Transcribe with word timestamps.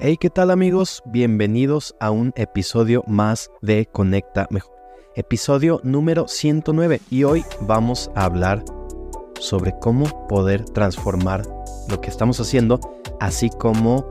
Hey, 0.00 0.16
¿qué 0.16 0.30
tal 0.30 0.52
amigos? 0.52 1.02
Bienvenidos 1.06 1.96
a 1.98 2.12
un 2.12 2.32
episodio 2.36 3.02
más 3.08 3.50
de 3.62 3.86
Conecta 3.86 4.46
Mejor. 4.48 4.72
Episodio 5.16 5.80
número 5.82 6.28
109 6.28 7.00
y 7.10 7.24
hoy 7.24 7.44
vamos 7.62 8.08
a 8.14 8.26
hablar 8.26 8.64
sobre 9.40 9.74
cómo 9.80 10.28
poder 10.28 10.64
transformar 10.66 11.42
lo 11.88 12.00
que 12.00 12.10
estamos 12.10 12.38
haciendo, 12.38 12.78
así 13.18 13.50
como 13.50 14.06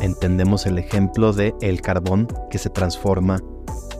entendemos 0.00 0.66
el 0.66 0.78
ejemplo 0.78 1.32
de 1.32 1.54
el 1.60 1.80
carbón 1.80 2.26
que 2.50 2.58
se 2.58 2.68
transforma 2.68 3.40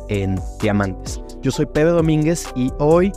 en 0.08 0.36
diamantes. 0.60 1.22
Yo 1.42 1.52
soy 1.52 1.66
Pepe 1.66 1.90
Domínguez 1.90 2.48
y 2.56 2.72
hoy 2.80 3.12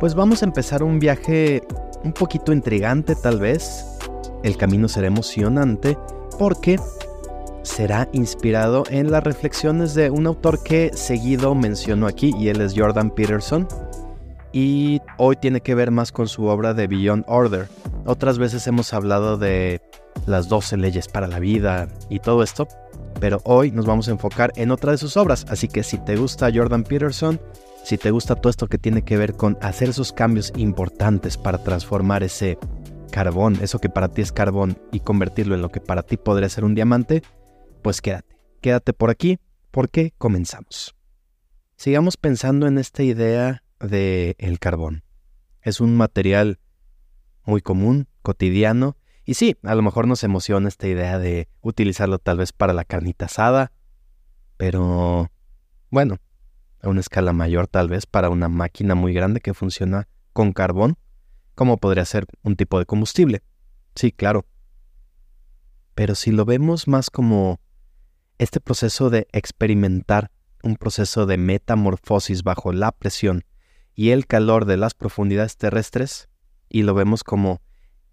pues 0.00 0.14
vamos 0.14 0.42
a 0.42 0.44
empezar 0.44 0.82
un 0.82 0.98
viaje 0.98 1.62
un 2.04 2.12
poquito 2.12 2.52
intrigante 2.52 3.14
tal 3.14 3.40
vez. 3.40 3.86
El 4.42 4.58
camino 4.58 4.86
será 4.86 5.06
emocionante 5.06 5.96
porque 6.38 6.78
será 7.62 8.08
inspirado 8.12 8.84
en 8.90 9.10
las 9.10 9.22
reflexiones 9.22 9.94
de 9.94 10.10
un 10.10 10.26
autor 10.26 10.62
que 10.62 10.90
seguido 10.94 11.54
menciono 11.54 12.06
aquí 12.06 12.34
y 12.38 12.48
él 12.48 12.60
es 12.60 12.74
Jordan 12.76 13.10
Peterson 13.10 13.68
y 14.52 15.00
hoy 15.16 15.36
tiene 15.36 15.60
que 15.60 15.74
ver 15.74 15.90
más 15.90 16.12
con 16.12 16.28
su 16.28 16.44
obra 16.46 16.74
de 16.74 16.86
Beyond 16.86 17.24
Order. 17.26 17.68
Otras 18.04 18.38
veces 18.38 18.66
hemos 18.66 18.92
hablado 18.92 19.38
de 19.38 19.80
las 20.26 20.48
12 20.48 20.76
leyes 20.76 21.08
para 21.08 21.26
la 21.26 21.38
vida 21.38 21.88
y 22.10 22.18
todo 22.18 22.42
esto, 22.42 22.68
pero 23.20 23.40
hoy 23.44 23.70
nos 23.70 23.86
vamos 23.86 24.08
a 24.08 24.12
enfocar 24.12 24.52
en 24.56 24.70
otra 24.70 24.92
de 24.92 24.98
sus 24.98 25.16
obras, 25.16 25.46
así 25.48 25.68
que 25.68 25.82
si 25.82 25.98
te 25.98 26.16
gusta 26.16 26.50
Jordan 26.52 26.84
Peterson, 26.84 27.40
si 27.84 27.98
te 27.98 28.10
gusta 28.10 28.36
todo 28.36 28.50
esto 28.50 28.68
que 28.68 28.78
tiene 28.78 29.02
que 29.02 29.16
ver 29.16 29.34
con 29.34 29.56
hacer 29.60 29.88
esos 29.88 30.12
cambios 30.12 30.52
importantes 30.56 31.36
para 31.36 31.58
transformar 31.58 32.22
ese 32.22 32.58
carbón, 33.10 33.58
eso 33.62 33.78
que 33.78 33.88
para 33.88 34.08
ti 34.08 34.22
es 34.22 34.32
carbón, 34.32 34.78
y 34.92 35.00
convertirlo 35.00 35.54
en 35.54 35.62
lo 35.62 35.70
que 35.70 35.80
para 35.80 36.02
ti 36.02 36.16
podría 36.16 36.48
ser 36.48 36.64
un 36.64 36.74
diamante, 36.74 37.22
pues 37.82 38.00
quédate, 38.00 38.36
quédate 38.60 38.92
por 38.92 39.10
aquí 39.10 39.38
porque 39.70 40.14
comenzamos. 40.18 40.94
Sigamos 41.76 42.16
pensando 42.16 42.66
en 42.66 42.78
esta 42.78 43.02
idea 43.02 43.64
de 43.80 44.36
el 44.38 44.58
carbón. 44.58 45.02
Es 45.60 45.80
un 45.80 45.96
material 45.96 46.60
muy 47.44 47.60
común, 47.60 48.08
cotidiano, 48.22 48.96
y 49.24 49.34
sí, 49.34 49.56
a 49.62 49.74
lo 49.74 49.82
mejor 49.82 50.06
nos 50.06 50.24
emociona 50.24 50.68
esta 50.68 50.88
idea 50.88 51.18
de 51.18 51.48
utilizarlo 51.60 52.18
tal 52.18 52.38
vez 52.38 52.52
para 52.52 52.72
la 52.72 52.84
carnita 52.84 53.26
asada, 53.26 53.72
pero 54.56 55.30
bueno, 55.90 56.18
a 56.80 56.88
una 56.88 57.00
escala 57.00 57.32
mayor 57.32 57.68
tal 57.68 57.88
vez 57.88 58.06
para 58.06 58.30
una 58.30 58.48
máquina 58.48 58.94
muy 58.94 59.12
grande 59.12 59.40
que 59.40 59.54
funciona 59.54 60.08
con 60.32 60.52
carbón, 60.52 60.98
como 61.54 61.78
podría 61.78 62.04
ser 62.04 62.26
un 62.42 62.56
tipo 62.56 62.78
de 62.78 62.86
combustible. 62.86 63.42
Sí, 63.94 64.10
claro. 64.10 64.46
Pero 65.94 66.14
si 66.14 66.32
lo 66.32 66.44
vemos 66.44 66.88
más 66.88 67.10
como 67.10 67.60
este 68.42 68.60
proceso 68.60 69.08
de 69.08 69.28
experimentar 69.32 70.30
un 70.62 70.76
proceso 70.76 71.26
de 71.26 71.36
metamorfosis 71.36 72.42
bajo 72.42 72.72
la 72.72 72.90
presión 72.90 73.44
y 73.94 74.10
el 74.10 74.26
calor 74.26 74.64
de 74.64 74.76
las 74.76 74.94
profundidades 74.94 75.56
terrestres, 75.56 76.28
y 76.68 76.82
lo 76.82 76.94
vemos 76.94 77.24
como 77.24 77.60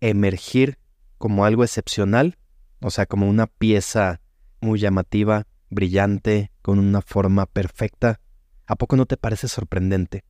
emergir 0.02 0.78
como 1.18 1.46
algo 1.46 1.64
excepcional, 1.64 2.38
o 2.82 2.92
sea, 2.92 3.06
como 3.06 3.28
una 3.28 3.48
pieza 3.48 4.22
muy 4.62 4.80
llamativa, 4.80 5.48
brillante, 5.70 6.52
con 6.62 6.80
una 6.80 7.02
forma 7.02 7.46
perfecta, 7.46 8.20
¿a 8.68 8.76
poco 8.76 8.96
no 8.96 9.06
te 9.06 9.18
parece 9.18 9.48
sorprendente? 9.48 10.24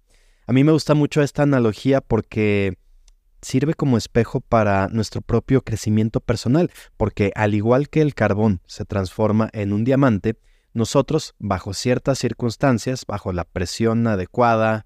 A 0.47 0.53
mí 0.53 0.63
me 0.63 0.71
gusta 0.71 0.93
mucho 0.93 1.21
esta 1.21 1.43
analogía 1.43 2.01
porque 2.01 2.77
sirve 3.41 3.73
como 3.73 3.97
espejo 3.97 4.41
para 4.41 4.87
nuestro 4.89 5.21
propio 5.21 5.61
crecimiento 5.61 6.19
personal, 6.19 6.71
porque 6.97 7.31
al 7.35 7.53
igual 7.53 7.89
que 7.89 8.01
el 8.01 8.15
carbón 8.15 8.61
se 8.65 8.85
transforma 8.85 9.49
en 9.53 9.73
un 9.73 9.83
diamante, 9.83 10.37
nosotros, 10.73 11.35
bajo 11.39 11.73
ciertas 11.73 12.19
circunstancias, 12.19 13.05
bajo 13.07 13.33
la 13.33 13.43
presión 13.43 14.05
adecuada, 14.07 14.85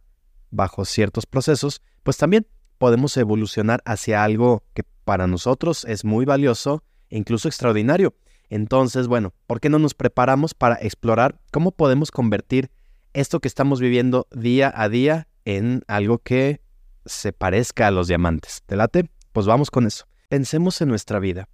bajo 0.49 0.85
ciertos 0.85 1.25
procesos, 1.25 1.81
pues 2.03 2.17
también 2.17 2.47
podemos 2.77 3.15
evolucionar 3.17 3.81
hacia 3.85 4.23
algo 4.23 4.63
que 4.73 4.83
para 5.03 5.27
nosotros 5.27 5.85
es 5.85 6.05
muy 6.05 6.25
valioso 6.25 6.83
e 7.09 7.17
incluso 7.17 7.47
extraordinario. 7.47 8.15
Entonces, 8.49 9.07
bueno, 9.07 9.33
¿por 9.47 9.59
qué 9.59 9.69
no 9.69 9.79
nos 9.79 9.93
preparamos 9.93 10.53
para 10.53 10.75
explorar 10.75 11.39
cómo 11.51 11.71
podemos 11.71 12.11
convertir 12.11 12.71
esto 13.13 13.39
que 13.39 13.47
estamos 13.47 13.79
viviendo 13.79 14.27
día 14.31 14.71
a 14.75 14.89
día 14.89 15.27
en 15.45 15.83
algo 15.87 16.19
que 16.19 16.62
se 17.05 17.33
parezca 17.33 17.87
a 17.87 17.91
los 17.91 18.07
diamantes. 18.07 18.61
¿Te 18.65 18.75
late? 18.75 19.09
Pues 19.31 19.45
vamos 19.45 19.71
con 19.71 19.85
eso. 19.85 20.05
Pensemos 20.29 20.81
en 20.81 20.89
nuestra 20.89 21.19
vida. 21.19 21.49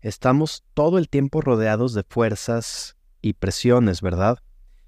Estamos 0.00 0.64
todo 0.74 0.98
el 0.98 1.08
tiempo 1.08 1.40
rodeados 1.40 1.94
de 1.94 2.04
fuerzas 2.08 2.96
y 3.20 3.34
presiones, 3.34 4.00
¿verdad? 4.00 4.38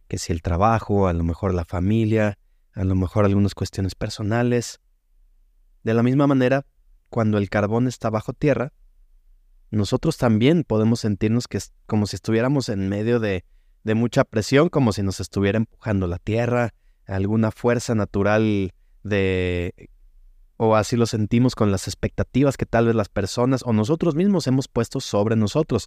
Que 0.09 0.19
si 0.19 0.33
el 0.33 0.43
trabajo, 0.43 1.09
a 1.09 1.13
lo 1.13 1.25
mejor 1.25 1.55
la 1.55 1.65
familia, 1.65 2.39
a 2.75 2.85
lo 2.85 2.95
mejor 2.95 3.25
algunas 3.25 3.55
cuestiones 3.55 3.95
personales. 3.95 4.81
De 5.83 5.95
la 5.95 6.03
misma 6.03 6.27
manera, 6.27 6.67
cuando 7.09 7.39
el 7.39 7.51
carbón 7.51 7.89
está 7.89 8.11
bajo 8.11 8.33
tierra, 8.33 8.73
nosotros 9.71 10.17
también 10.17 10.65
podemos 10.65 11.01
sentirnos 11.01 11.49
que 11.49 11.59
es 11.59 11.73
como 11.87 12.07
si 12.07 12.17
estuviéramos 12.17 12.69
en 12.69 12.89
medio 12.89 13.21
de, 13.21 13.45
de 13.85 13.95
mucha 13.95 14.25
presión, 14.25 14.69
como 14.69 14.93
si 14.93 15.03
nos 15.03 15.21
estuviera 15.21 15.59
empujando 15.59 16.07
la 16.07 16.19
tierra, 16.19 16.75
alguna 17.07 17.51
fuerza 17.51 17.95
natural 17.95 18.73
de 19.03 19.91
o 20.63 20.77
así 20.77 20.95
lo 20.95 21.07
sentimos 21.07 21.55
con 21.55 21.73
las 21.73 21.89
expectativas 21.89 22.59
que 22.59 22.67
tal 22.67 22.85
vez 22.85 22.95
las 22.95 23.09
personas 23.09 23.63
o 23.65 23.73
nosotros 23.73 24.15
mismos 24.15 24.47
hemos 24.47 24.69
puesto 24.69 25.01
sobre 25.01 25.35
nosotros. 25.35 25.87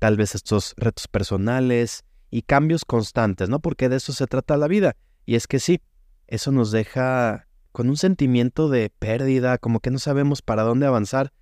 Tal 0.00 0.16
vez 0.16 0.34
estos 0.34 0.74
retos 0.76 1.06
personales 1.06 2.02
y 2.28 2.42
cambios 2.42 2.84
constantes, 2.84 3.48
¿no? 3.48 3.60
Porque 3.60 3.88
de 3.88 3.94
eso 3.94 4.12
se 4.12 4.26
trata 4.26 4.56
la 4.56 4.66
vida. 4.66 4.96
Y 5.24 5.36
es 5.36 5.46
que 5.46 5.60
sí, 5.60 5.82
eso 6.26 6.50
nos 6.50 6.72
deja 6.72 7.46
con 7.70 7.88
un 7.88 7.96
sentimiento 7.96 8.68
de 8.68 8.90
pérdida, 8.90 9.56
como 9.56 9.78
que 9.78 9.92
no 9.92 10.00
sabemos 10.00 10.42
para 10.42 10.64
dónde 10.64 10.86
avanzar. 10.86 11.32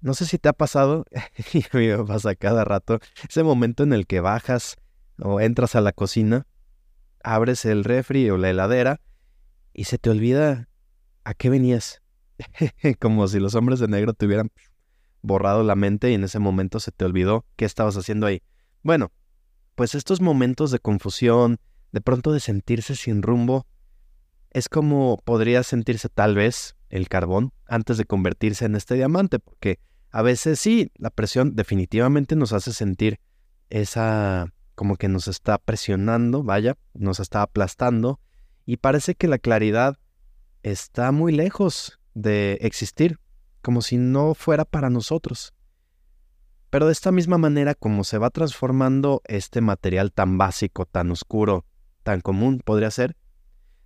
No 0.00 0.14
sé 0.14 0.24
si 0.24 0.38
te 0.38 0.48
ha 0.48 0.54
pasado, 0.54 1.04
y 1.52 1.62
me 1.74 2.04
pasa 2.04 2.36
cada 2.36 2.64
rato, 2.64 3.00
ese 3.28 3.42
momento 3.42 3.82
en 3.82 3.92
el 3.92 4.06
que 4.06 4.20
bajas 4.20 4.76
o 5.20 5.42
entras 5.42 5.74
a 5.74 5.82
la 5.82 5.92
cocina, 5.92 6.46
abres 7.22 7.66
el 7.66 7.84
refri 7.84 8.30
o 8.30 8.38
la 8.38 8.48
heladera 8.48 9.02
y 9.78 9.84
se 9.84 9.96
te 9.96 10.10
olvida 10.10 10.68
a 11.22 11.34
qué 11.34 11.50
venías. 11.50 12.02
Como 12.98 13.28
si 13.28 13.38
los 13.38 13.54
hombres 13.54 13.78
de 13.78 13.86
negro 13.86 14.12
te 14.12 14.26
hubieran 14.26 14.50
borrado 15.22 15.62
la 15.62 15.76
mente 15.76 16.10
y 16.10 16.14
en 16.14 16.24
ese 16.24 16.40
momento 16.40 16.80
se 16.80 16.90
te 16.90 17.04
olvidó 17.04 17.46
qué 17.54 17.64
estabas 17.64 17.96
haciendo 17.96 18.26
ahí. 18.26 18.42
Bueno, 18.82 19.12
pues 19.76 19.94
estos 19.94 20.20
momentos 20.20 20.72
de 20.72 20.80
confusión, 20.80 21.60
de 21.92 22.00
pronto 22.00 22.32
de 22.32 22.40
sentirse 22.40 22.96
sin 22.96 23.22
rumbo, 23.22 23.68
es 24.50 24.68
como 24.68 25.22
podría 25.24 25.62
sentirse 25.62 26.08
tal 26.08 26.34
vez 26.34 26.74
el 26.88 27.08
carbón 27.08 27.52
antes 27.68 27.98
de 27.98 28.04
convertirse 28.04 28.64
en 28.64 28.74
este 28.74 28.96
diamante, 28.96 29.38
porque 29.38 29.78
a 30.10 30.22
veces 30.22 30.58
sí, 30.58 30.90
la 30.96 31.10
presión 31.10 31.54
definitivamente 31.54 32.34
nos 32.34 32.52
hace 32.52 32.72
sentir 32.72 33.20
esa 33.70 34.52
como 34.74 34.96
que 34.96 35.06
nos 35.06 35.28
está 35.28 35.56
presionando, 35.56 36.42
vaya, 36.42 36.76
nos 36.94 37.20
está 37.20 37.42
aplastando, 37.42 38.18
y 38.68 38.76
parece 38.76 39.14
que 39.14 39.28
la 39.28 39.38
claridad 39.38 39.96
está 40.62 41.10
muy 41.10 41.32
lejos 41.32 41.98
de 42.12 42.58
existir, 42.60 43.18
como 43.62 43.80
si 43.80 43.96
no 43.96 44.34
fuera 44.34 44.66
para 44.66 44.90
nosotros. 44.90 45.54
Pero 46.68 46.84
de 46.84 46.92
esta 46.92 47.10
misma 47.10 47.38
manera, 47.38 47.74
como 47.74 48.04
se 48.04 48.18
va 48.18 48.28
transformando 48.28 49.22
este 49.24 49.62
material 49.62 50.12
tan 50.12 50.36
básico, 50.36 50.84
tan 50.84 51.10
oscuro, 51.10 51.64
tan 52.02 52.20
común 52.20 52.60
podría 52.62 52.90
ser, 52.90 53.16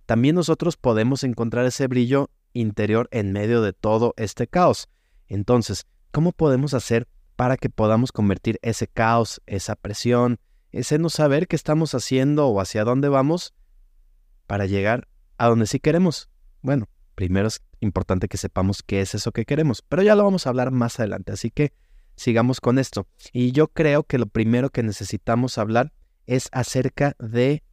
también 0.05 0.35
nosotros 0.35 0.75
podemos 0.75 1.23
encontrar 1.23 1.65
ese 1.65 1.87
brillo 1.87 2.29
interior 2.51 3.07
en 3.11 3.31
medio 3.31 3.61
de 3.61 3.71
todo 3.71 4.13
este 4.17 4.47
caos. 4.47 4.89
Entonces, 5.29 5.85
¿cómo 6.11 6.33
podemos 6.33 6.73
hacer 6.73 7.07
para 7.37 7.55
que 7.55 7.69
podamos 7.69 8.11
convertir 8.11 8.59
ese 8.61 8.87
caos, 8.87 9.41
esa 9.45 9.77
presión, 9.77 10.41
ese 10.73 10.99
no 10.99 11.09
saber 11.09 11.47
qué 11.47 11.55
estamos 11.55 11.95
haciendo 11.95 12.47
o 12.47 12.59
hacia 12.59 12.83
dónde 12.83 13.07
vamos, 13.07 13.53
para 14.47 14.65
llegar 14.65 15.07
a 15.37 15.47
donde 15.47 15.67
sí 15.67 15.79
queremos? 15.79 16.29
Bueno, 16.61 16.87
primero 17.15 17.47
es 17.47 17.61
importante 17.79 18.27
que 18.27 18.37
sepamos 18.37 18.83
qué 18.83 19.01
es 19.01 19.15
eso 19.15 19.31
que 19.31 19.45
queremos, 19.45 19.81
pero 19.81 20.01
ya 20.01 20.15
lo 20.15 20.23
vamos 20.23 20.45
a 20.45 20.49
hablar 20.49 20.71
más 20.71 20.99
adelante, 20.99 21.31
así 21.31 21.51
que 21.51 21.73
sigamos 22.15 22.61
con 22.61 22.79
esto. 22.79 23.07
Y 23.31 23.51
yo 23.51 23.67
creo 23.67 24.03
que 24.03 24.17
lo 24.17 24.27
primero 24.27 24.69
que 24.69 24.83
necesitamos 24.83 25.57
hablar 25.57 25.93
es 26.25 26.49
acerca 26.51 27.15
de 27.19 27.63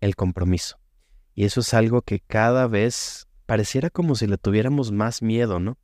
el 0.00 0.16
compromiso. 0.16 0.78
Y 1.34 1.44
eso 1.44 1.60
es 1.60 1.74
algo 1.74 2.02
que 2.02 2.20
cada 2.20 2.66
vez 2.66 3.28
pareciera 3.46 3.90
como 3.90 4.14
si 4.14 4.26
le 4.26 4.38
tuviéramos 4.38 4.92
más 4.92 5.22
miedo, 5.22 5.60
¿no? 5.60 5.78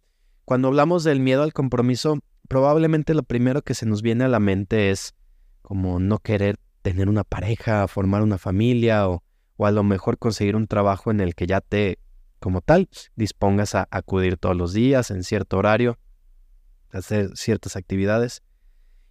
Cuando 0.45 0.69
hablamos 0.69 1.03
del 1.03 1.21
miedo 1.21 1.43
al 1.43 1.53
compromiso, 1.53 2.21
probablemente 2.49 3.15
lo 3.15 3.25
primero 3.25 3.63
que 3.63 3.75
se 3.75 3.87
nos 3.87 4.03
viene 4.03 4.25
a 4.25 4.29
la 4.29 4.39
mente 4.39 4.91
es 4.91 5.15
como 5.63 5.99
no 5.99 6.19
querer 6.21 6.59
tener 6.83 7.09
una 7.09 7.25
pareja, 7.25 7.89
formar 7.89 8.23
una 8.23 8.39
familia 8.39 9.09
o 9.09 9.25
o 9.57 9.67
a 9.67 9.71
lo 9.71 9.83
mejor 9.83 10.19
conseguir 10.19 10.57
un 10.57 10.67
trabajo 10.67 11.11
en 11.11 11.21
el 11.21 11.35
que 11.35 11.47
ya 11.47 11.61
te, 11.61 11.99
como 12.39 12.61
tal, 12.61 12.89
dispongas 13.15 13.75
a 13.75 13.89
acudir 13.91 14.37
todos 14.37 14.57
los 14.57 14.73
días 14.73 15.11
en 15.11 15.23
cierto 15.25 15.59
horario, 15.59 15.99
hacer 16.91 17.37
ciertas 17.37 17.77
actividades. 17.77 18.43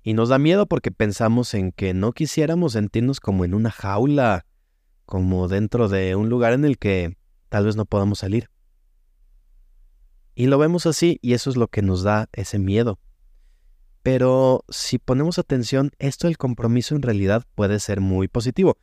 Y 0.04 0.14
nos 0.14 0.30
da 0.30 0.38
miedo 0.38 0.68
porque 0.68 0.92
pensamos 0.92 1.54
en 1.56 1.72
que 1.72 1.94
no 1.94 2.14
quisiéramos 2.14 2.74
sentirnos 2.74 3.20
como 3.20 3.44
en 3.44 3.56
una 3.56 3.72
jaula, 3.72 4.46
como 5.06 5.48
dentro 5.48 5.90
de 5.90 6.16
un 6.16 6.30
lugar 6.30 6.54
en 6.54 6.66
el 6.66 6.78
que 6.78 7.18
tal 7.50 7.66
vez 7.66 7.76
no 7.76 7.86
podamos 7.86 8.20
salir. 8.20 8.50
Y 10.36 10.48
lo 10.48 10.58
vemos 10.58 10.86
así 10.86 11.18
y 11.22 11.34
eso 11.34 11.50
es 11.50 11.58
lo 11.58 11.70
que 11.70 11.82
nos 11.82 12.04
da 12.04 12.30
ese 12.34 12.60
miedo. 12.60 13.00
Pero 14.04 14.64
si 14.70 15.00
ponemos 15.00 15.40
atención, 15.40 15.92
esto 15.98 16.28
del 16.28 16.38
compromiso 16.38 16.96
en 16.96 17.02
realidad 17.02 17.44
puede 17.56 17.80
ser 17.80 18.02
muy 18.02 18.28
positivo. 18.28 18.78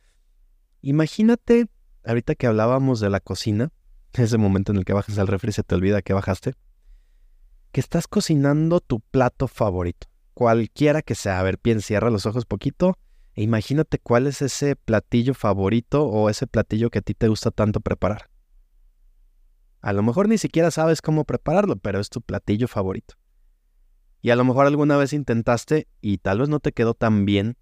Imagínate, 0.85 1.67
ahorita 2.03 2.35
que 2.35 2.45
hablábamos 2.45 2.99
de 2.99 3.09
la 3.09 3.21
cocina, 3.21 3.71
ese 4.13 4.37
momento 4.37 4.73
en 4.73 4.79
el 4.79 4.85
que 4.85 4.91
bajas 4.91 5.17
al 5.17 5.27
refri 5.27 5.53
se 5.53 5.63
te 5.63 5.75
olvida 5.75 6.01
que 6.01 6.11
bajaste, 6.11 6.55
que 7.71 7.79
estás 7.79 8.05
cocinando 8.05 8.81
tu 8.81 8.99
plato 8.99 9.47
favorito, 9.47 10.07
cualquiera 10.33 11.01
que 11.01 11.15
sea. 11.15 11.39
A 11.39 11.43
ver, 11.43 11.57
piensa, 11.57 11.87
cierra 11.87 12.09
los 12.09 12.25
ojos 12.25 12.45
poquito 12.45 12.97
e 13.33 13.43
imagínate 13.43 13.97
cuál 13.97 14.27
es 14.27 14.41
ese 14.41 14.75
platillo 14.75 15.33
favorito 15.33 16.05
o 16.05 16.29
ese 16.29 16.47
platillo 16.47 16.89
que 16.89 16.99
a 16.99 17.01
ti 17.01 17.13
te 17.13 17.29
gusta 17.29 17.49
tanto 17.49 17.79
preparar. 17.79 18.29
A 19.79 19.93
lo 19.93 20.03
mejor 20.03 20.27
ni 20.27 20.37
siquiera 20.37 20.69
sabes 20.69 21.01
cómo 21.01 21.23
prepararlo, 21.23 21.77
pero 21.77 22.01
es 22.01 22.09
tu 22.09 22.21
platillo 22.21 22.67
favorito. 22.67 23.15
Y 24.21 24.31
a 24.31 24.35
lo 24.35 24.43
mejor 24.43 24.67
alguna 24.67 24.97
vez 24.97 25.13
intentaste 25.13 25.87
y 26.01 26.17
tal 26.17 26.39
vez 26.39 26.49
no 26.49 26.59
te 26.59 26.73
quedó 26.73 26.93
tan 26.93 27.23
bien 27.25 27.55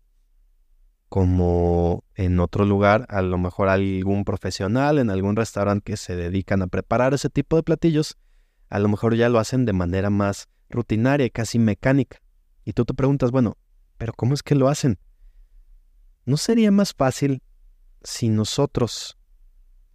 como 1.11 2.05
en 2.15 2.39
otro 2.39 2.63
lugar, 2.63 3.05
a 3.09 3.21
lo 3.21 3.37
mejor 3.37 3.67
algún 3.67 4.23
profesional 4.23 4.97
en 4.97 5.09
algún 5.09 5.35
restaurante 5.35 5.83
que 5.83 5.97
se 5.97 6.15
dedican 6.15 6.61
a 6.61 6.67
preparar 6.67 7.13
ese 7.13 7.29
tipo 7.29 7.57
de 7.57 7.63
platillos, 7.63 8.17
a 8.69 8.79
lo 8.79 8.87
mejor 8.87 9.15
ya 9.15 9.27
lo 9.27 9.37
hacen 9.37 9.65
de 9.65 9.73
manera 9.73 10.09
más 10.09 10.47
rutinaria 10.69 11.25
y 11.25 11.29
casi 11.29 11.59
mecánica. 11.59 12.21
Y 12.63 12.71
tú 12.71 12.85
te 12.85 12.93
preguntas, 12.93 13.31
bueno, 13.31 13.57
pero 13.97 14.13
¿cómo 14.13 14.33
es 14.33 14.41
que 14.41 14.55
lo 14.55 14.69
hacen? 14.69 14.99
¿No 16.25 16.37
sería 16.37 16.71
más 16.71 16.93
fácil 16.93 17.43
si 18.01 18.29
nosotros 18.29 19.17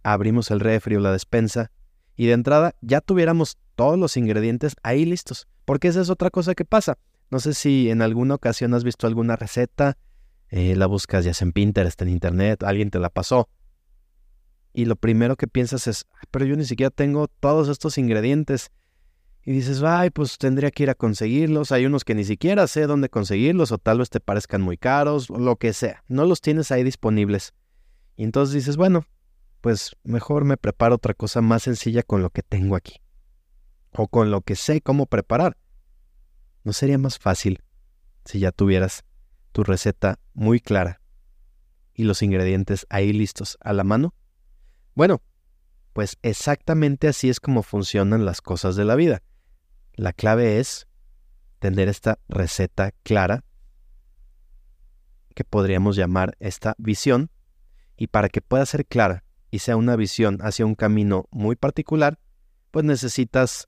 abrimos 0.03 0.51
el 0.51 0.59
refri 0.59 0.97
o 0.97 0.99
la 0.99 1.11
despensa 1.11 1.71
y 2.15 2.27
de 2.27 2.33
entrada 2.33 2.75
ya 2.81 3.01
tuviéramos 3.01 3.57
todos 3.75 3.97
los 3.97 4.17
ingredientes 4.17 4.75
ahí 4.83 5.03
listos? 5.03 5.47
Porque 5.65 5.87
esa 5.87 6.01
es 6.01 6.11
otra 6.11 6.29
cosa 6.29 6.53
que 6.53 6.63
pasa. 6.63 6.99
No 7.31 7.39
sé 7.39 7.55
si 7.55 7.89
en 7.89 8.03
alguna 8.03 8.35
ocasión 8.35 8.75
has 8.75 8.83
visto 8.83 9.07
alguna 9.07 9.35
receta 9.35 9.97
eh, 10.49 10.75
la 10.75 10.85
buscas 10.85 11.25
ya 11.25 11.33
sea 11.33 11.45
en 11.45 11.51
Pinterest, 11.51 12.01
en 12.01 12.09
Internet, 12.09 12.63
alguien 12.63 12.89
te 12.89 12.99
la 12.99 13.09
pasó. 13.09 13.49
Y 14.73 14.85
lo 14.85 14.95
primero 14.95 15.35
que 15.35 15.47
piensas 15.47 15.87
es, 15.87 16.05
pero 16.31 16.45
yo 16.45 16.55
ni 16.55 16.65
siquiera 16.65 16.91
tengo 16.91 17.27
todos 17.27 17.67
estos 17.67 17.97
ingredientes. 17.97 18.71
Y 19.43 19.51
dices, 19.51 19.81
ay, 19.81 20.09
pues 20.09 20.37
tendría 20.37 20.71
que 20.71 20.83
ir 20.83 20.89
a 20.89 20.95
conseguirlos. 20.95 21.71
Hay 21.71 21.85
unos 21.85 22.03
que 22.03 22.13
ni 22.13 22.25
siquiera 22.25 22.67
sé 22.67 22.85
dónde 22.85 23.09
conseguirlos 23.09 23.71
o 23.71 23.77
tal 23.77 23.99
vez 23.99 24.09
te 24.09 24.19
parezcan 24.19 24.61
muy 24.61 24.77
caros 24.77 25.29
lo 25.29 25.55
que 25.55 25.73
sea. 25.73 26.03
No 26.07 26.25
los 26.25 26.41
tienes 26.41 26.69
ahí 26.69 26.83
disponibles. 26.83 27.53
Y 28.17 28.23
entonces 28.23 28.53
dices, 28.53 28.77
bueno, 28.77 29.05
pues 29.61 29.95
mejor 30.03 30.43
me 30.43 30.57
preparo 30.57 30.95
otra 30.95 31.13
cosa 31.13 31.41
más 31.41 31.63
sencilla 31.63 32.03
con 32.03 32.21
lo 32.21 32.29
que 32.29 32.43
tengo 32.43 32.75
aquí. 32.75 33.01
O 33.93 34.07
con 34.07 34.31
lo 34.31 34.41
que 34.41 34.55
sé 34.55 34.81
cómo 34.81 35.05
preparar. 35.05 35.57
¿No 36.63 36.73
sería 36.73 36.97
más 36.97 37.17
fácil 37.17 37.63
si 38.25 38.39
ya 38.39 38.51
tuvieras 38.51 39.05
tu 39.51 39.63
receta 39.63 40.19
muy 40.33 40.59
clara 40.59 41.01
y 41.93 42.03
los 42.03 42.21
ingredientes 42.21 42.85
ahí 42.89 43.11
listos 43.13 43.57
a 43.61 43.73
la 43.73 43.83
mano? 43.83 44.13
Bueno, 44.93 45.21
pues 45.93 46.17
exactamente 46.21 47.07
así 47.07 47.29
es 47.29 47.39
como 47.39 47.63
funcionan 47.63 48.25
las 48.25 48.41
cosas 48.41 48.75
de 48.75 48.85
la 48.85 48.95
vida. 48.95 49.23
La 49.93 50.13
clave 50.13 50.59
es 50.59 50.87
tener 51.59 51.87
esta 51.87 52.19
receta 52.27 52.91
clara 53.03 53.43
que 55.33 55.43
podríamos 55.43 55.95
llamar 55.95 56.35
esta 56.39 56.75
visión 56.77 57.31
y 57.95 58.07
para 58.07 58.29
que 58.29 58.41
pueda 58.41 58.65
ser 58.65 58.85
clara 58.85 59.23
y 59.49 59.59
sea 59.59 59.75
una 59.75 59.95
visión 59.95 60.39
hacia 60.41 60.65
un 60.65 60.75
camino 60.75 61.27
muy 61.31 61.55
particular, 61.55 62.19
pues 62.71 62.85
necesitas 62.85 63.67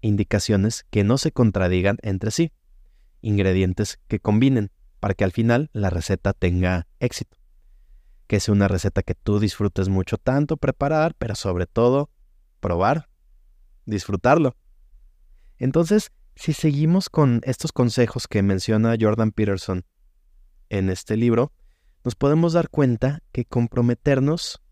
indicaciones 0.00 0.86
que 0.90 1.04
no 1.04 1.18
se 1.18 1.32
contradigan 1.32 1.98
entre 2.02 2.30
sí, 2.30 2.52
ingredientes 3.20 4.00
que 4.08 4.20
combinen 4.20 4.70
para 5.00 5.14
que 5.14 5.24
al 5.24 5.32
final 5.32 5.70
la 5.72 5.90
receta 5.90 6.32
tenga 6.32 6.86
éxito. 7.00 7.36
Que 8.26 8.40
sea 8.40 8.52
una 8.52 8.68
receta 8.68 9.02
que 9.02 9.14
tú 9.14 9.38
disfrutes 9.38 9.88
mucho 9.88 10.18
tanto 10.18 10.56
preparar, 10.56 11.14
pero 11.14 11.34
sobre 11.34 11.66
todo 11.66 12.10
probar, 12.60 13.08
disfrutarlo. 13.86 14.56
Entonces, 15.58 16.12
si 16.36 16.52
seguimos 16.52 17.08
con 17.08 17.40
estos 17.44 17.72
consejos 17.72 18.28
que 18.28 18.42
menciona 18.42 18.96
Jordan 19.00 19.32
Peterson 19.32 19.84
en 20.68 20.90
este 20.90 21.16
libro, 21.16 21.52
nos 22.04 22.14
podemos 22.14 22.52
dar 22.52 22.68
cuenta 22.68 23.22
que 23.32 23.44
comprometernos 23.44 24.62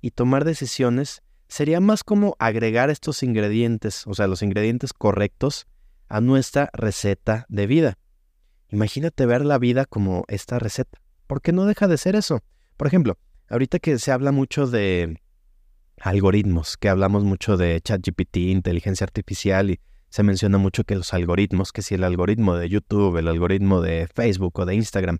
y 0.00 0.12
tomar 0.12 0.44
decisiones 0.44 1.22
sería 1.48 1.80
más 1.80 2.04
como 2.04 2.36
agregar 2.38 2.88
estos 2.90 3.22
ingredientes, 3.22 4.06
o 4.06 4.14
sea, 4.14 4.26
los 4.26 4.42
ingredientes 4.42 4.92
correctos 4.92 5.66
a 6.08 6.20
nuestra 6.20 6.70
receta 6.72 7.46
de 7.48 7.66
vida. 7.66 7.98
Imagínate 8.70 9.26
ver 9.26 9.44
la 9.44 9.58
vida 9.58 9.86
como 9.86 10.24
esta 10.28 10.58
receta. 10.58 11.00
¿Por 11.26 11.40
qué 11.40 11.52
no 11.52 11.64
deja 11.64 11.88
de 11.88 11.96
ser 11.96 12.16
eso? 12.16 12.42
Por 12.76 12.86
ejemplo, 12.86 13.18
ahorita 13.48 13.78
que 13.78 13.98
se 13.98 14.12
habla 14.12 14.32
mucho 14.32 14.66
de 14.66 15.20
algoritmos, 16.00 16.76
que 16.76 16.88
hablamos 16.88 17.24
mucho 17.24 17.56
de 17.56 17.80
ChatGPT, 17.80 18.36
inteligencia 18.36 19.04
artificial, 19.04 19.70
y 19.70 19.80
se 20.10 20.22
menciona 20.22 20.58
mucho 20.58 20.84
que 20.84 20.96
los 20.96 21.12
algoritmos, 21.12 21.72
que 21.72 21.82
si 21.82 21.94
el 21.94 22.04
algoritmo 22.04 22.56
de 22.56 22.68
YouTube, 22.68 23.16
el 23.16 23.28
algoritmo 23.28 23.80
de 23.80 24.06
Facebook 24.06 24.58
o 24.58 24.66
de 24.66 24.74
Instagram. 24.74 25.18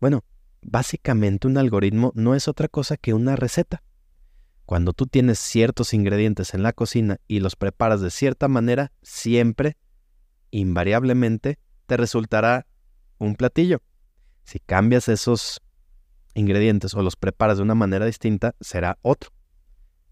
Bueno, 0.00 0.24
básicamente 0.62 1.46
un 1.46 1.58
algoritmo 1.58 2.12
no 2.14 2.34
es 2.34 2.48
otra 2.48 2.68
cosa 2.68 2.96
que 2.96 3.14
una 3.14 3.36
receta. 3.36 3.82
Cuando 4.66 4.92
tú 4.92 5.06
tienes 5.06 5.38
ciertos 5.38 5.94
ingredientes 5.94 6.54
en 6.54 6.62
la 6.62 6.72
cocina 6.72 7.18
y 7.26 7.40
los 7.40 7.56
preparas 7.56 8.00
de 8.00 8.10
cierta 8.10 8.46
manera, 8.46 8.92
siempre, 9.02 9.76
invariablemente, 10.50 11.58
te 11.86 11.96
resultará 11.96 12.66
un 13.20 13.36
platillo. 13.36 13.80
Si 14.44 14.58
cambias 14.58 15.08
esos 15.08 15.60
ingredientes 16.34 16.94
o 16.94 17.02
los 17.02 17.16
preparas 17.16 17.58
de 17.58 17.62
una 17.62 17.74
manera 17.74 18.06
distinta, 18.06 18.54
será 18.60 18.98
otro. 19.02 19.30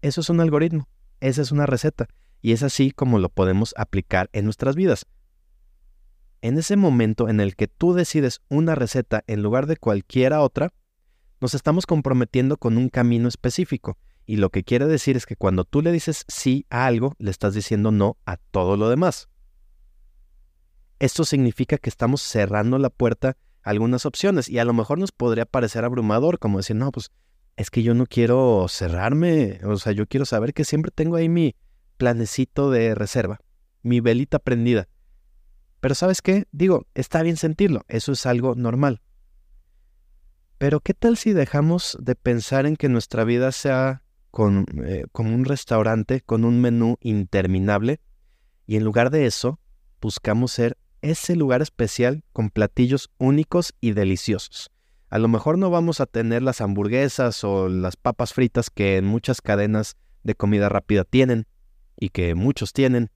Eso 0.01 0.21
es 0.21 0.29
un 0.29 0.39
algoritmo, 0.39 0.87
esa 1.19 1.41
es 1.41 1.51
una 1.51 1.65
receta, 1.65 2.07
y 2.41 2.53
es 2.53 2.63
así 2.63 2.91
como 2.91 3.19
lo 3.19 3.29
podemos 3.29 3.73
aplicar 3.77 4.29
en 4.31 4.45
nuestras 4.45 4.75
vidas. 4.75 5.05
En 6.41 6.57
ese 6.57 6.77
momento 6.77 7.27
en 7.27 7.41
el 7.41 7.55
que 7.55 7.67
tú 7.67 7.93
decides 7.93 8.39
una 8.47 8.75
receta 8.75 9.23
en 9.27 9.43
lugar 9.43 9.65
de 9.65 9.75
cualquiera 9.75 10.41
otra, 10.41 10.71
nos 11.41 11.53
estamos 11.53 11.85
comprometiendo 11.85 12.57
con 12.57 12.77
un 12.77 12.87
camino 12.89 13.27
específico, 13.27 13.97
y 14.25 14.37
lo 14.37 14.51
que 14.51 14.63
quiere 14.63 14.85
decir 14.85 15.17
es 15.17 15.25
que 15.25 15.35
cuando 15.35 15.65
tú 15.65 15.81
le 15.81 15.91
dices 15.91 16.23
sí 16.27 16.65
a 16.69 16.85
algo, 16.85 17.15
le 17.17 17.31
estás 17.31 17.55
diciendo 17.55 17.91
no 17.91 18.17
a 18.25 18.37
todo 18.37 18.77
lo 18.77 18.89
demás. 18.89 19.27
Esto 20.99 21.23
significa 21.23 21.77
que 21.77 21.89
estamos 21.89 22.21
cerrando 22.21 22.77
la 22.77 22.89
puerta 22.89 23.37
a 23.63 23.69
algunas 23.69 24.05
opciones 24.05 24.49
y 24.49 24.59
a 24.59 24.65
lo 24.65 24.73
mejor 24.73 24.99
nos 24.99 25.11
podría 25.11 25.45
parecer 25.45 25.85
abrumador, 25.85 26.39
como 26.39 26.57
decir, 26.57 26.75
no, 26.75 26.91
pues 26.91 27.11
es 27.55 27.69
que 27.69 27.83
yo 27.83 27.93
no 27.93 28.05
quiero 28.05 28.67
cerrarme, 28.69 29.59
o 29.63 29.77
sea, 29.77 29.93
yo 29.93 30.07
quiero 30.07 30.25
saber 30.25 30.53
que 30.53 30.65
siempre 30.65 30.91
tengo 30.93 31.15
ahí 31.15 31.29
mi 31.29 31.55
planecito 31.97 32.69
de 32.69 32.95
reserva, 32.95 33.39
mi 33.81 34.01
velita 34.01 34.39
prendida. 34.39 34.87
Pero 35.79 35.95
sabes 35.95 36.21
qué, 36.21 36.45
digo, 36.51 36.85
está 36.93 37.21
bien 37.21 37.37
sentirlo, 37.37 37.83
eso 37.87 38.11
es 38.11 38.25
algo 38.25 38.55
normal. 38.55 39.01
Pero 40.57 40.81
¿qué 40.81 40.93
tal 40.93 41.15
si 41.15 41.31
dejamos 41.31 41.97
de 42.01 42.15
pensar 42.15 42.65
en 42.65 42.75
que 42.75 42.89
nuestra 42.89 43.23
vida 43.23 43.53
sea 43.53 44.03
con, 44.31 44.65
eh, 44.85 45.05
como 45.13 45.33
un 45.33 45.45
restaurante 45.45 46.21
con 46.21 46.43
un 46.43 46.59
menú 46.59 46.97
interminable 47.01 48.01
y 48.67 48.75
en 48.75 48.83
lugar 48.83 49.09
de 49.09 49.25
eso 49.25 49.59
buscamos 50.01 50.51
ser 50.51 50.77
ese 51.01 51.35
lugar 51.35 51.61
especial 51.61 52.23
con 52.33 52.49
platillos 52.49 53.09
únicos 53.17 53.73
y 53.81 53.91
deliciosos. 53.91 54.71
A 55.09 55.17
lo 55.17 55.27
mejor 55.27 55.57
no 55.57 55.69
vamos 55.69 56.01
a 56.01 56.05
tener 56.05 56.43
las 56.43 56.61
hamburguesas 56.61 57.43
o 57.43 57.67
las 57.67 57.95
papas 57.97 58.33
fritas 58.33 58.69
que 58.69 58.97
en 58.97 59.05
muchas 59.05 59.41
cadenas 59.41 59.97
de 60.23 60.35
comida 60.35 60.69
rápida 60.69 61.03
tienen 61.03 61.47
y 61.97 62.09
que 62.09 62.35
muchos 62.35 62.73
tienen, 62.73 63.09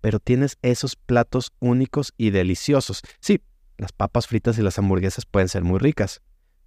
pero 0.00 0.18
tienes 0.18 0.58
esos 0.62 0.96
platos 0.96 1.52
únicos 1.60 2.12
y 2.16 2.30
deliciosos. 2.30 3.02
Sí, 3.20 3.40
las 3.78 3.92
papas 3.92 4.26
fritas 4.26 4.58
y 4.58 4.62
las 4.62 4.78
hamburguesas 4.78 5.24
pueden 5.26 5.48
ser 5.48 5.62
muy 5.62 5.78
ricas, 5.78 6.20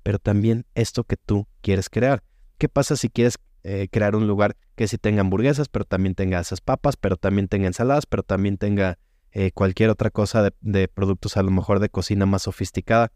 pero 0.03 0.19
también 0.19 0.65
esto 0.75 1.03
que 1.03 1.17
tú 1.17 1.47
quieres 1.61 1.89
crear. 1.89 2.23
¿Qué 2.57 2.69
pasa 2.69 2.95
si 2.95 3.09
quieres 3.09 3.37
eh, 3.63 3.89
crear 3.91 4.15
un 4.15 4.25
lugar 4.25 4.55
que 4.75 4.87
sí 4.87 4.97
tenga 4.97 5.21
hamburguesas, 5.21 5.67
pero 5.67 5.83
también 5.83 6.15
tenga 6.15 6.39
esas 6.39 6.61
papas, 6.61 6.95
pero 6.95 7.17
también 7.17 7.49
tenga 7.49 7.67
ensaladas, 7.67 8.05
pero 8.05 8.23
también 8.23 8.57
tenga 8.57 8.97
eh, 9.31 9.51
cualquier 9.51 9.89
otra 9.89 10.09
cosa 10.09 10.51
de, 10.61 10.87
productos 10.87 11.37
a 11.37 11.43
lo 11.43 11.51
mejor 11.51 11.79
de 11.79 11.89
cocina 11.89 12.25
más 12.25 12.43
sofisticada, 12.43 13.11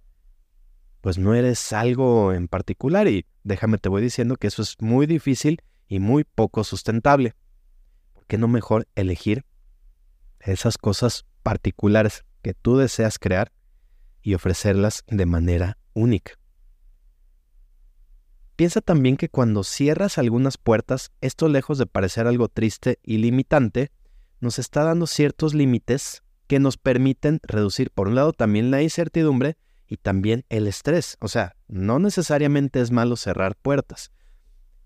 pues 1.02 1.18
no 1.18 1.34
eres 1.36 1.74
algo 1.74 2.34
en 2.34 2.48
particular 2.48 3.08
y 3.08 3.26
déjame 3.44 3.78
te 3.78 3.90
voy 3.90 4.02
diciendo 4.02 4.38
que 4.38 4.48
eso 4.48 4.62
es 4.62 4.78
muy 4.80 5.06
difícil 5.06 5.62
y 5.88 6.00
muy 6.00 6.24
poco 6.24 6.64
sustentable. 6.64 7.36
¿Por 8.14 8.26
qué 8.26 8.38
no 8.38 8.48
mejor 8.48 8.88
elegir 8.96 9.46
esas 10.40 10.78
cosas 10.78 11.26
particulares 11.42 12.26
que 12.42 12.54
tú 12.54 12.78
deseas 12.78 13.20
crear 13.20 13.52
y 14.22 14.34
ofrecerlas 14.34 15.04
de 15.08 15.26
manera 15.26 15.78
única. 15.94 16.34
Piensa 18.56 18.82
también 18.82 19.18
que 19.18 19.30
cuando 19.30 19.64
cierras 19.64 20.18
algunas 20.18 20.58
puertas, 20.58 21.12
esto 21.22 21.50
lejos 21.50 21.78
de 21.78 21.88
parecer 21.88 22.28
algo 22.28 22.48
triste 22.50 23.00
y 23.04 23.18
limitante, 23.18 23.92
nos 24.44 24.60
está 24.60 24.84
dando 24.84 25.08
ciertos 25.08 25.54
límites 25.54 26.24
que 26.48 26.60
nos 26.60 26.78
permiten 26.78 27.40
reducir, 27.44 27.90
por 27.92 28.08
un 28.08 28.16
lado, 28.16 28.34
también 28.34 28.70
la 28.70 28.82
incertidumbre 28.82 29.58
y 29.88 29.98
también 29.98 30.46
el 30.50 30.68
estrés. 30.68 31.18
O 31.20 31.28
sea, 31.28 31.56
no 31.68 32.00
necesariamente 32.00 32.82
es 32.82 32.92
malo 32.92 33.16
cerrar 33.16 33.56
puertas. 33.56 34.12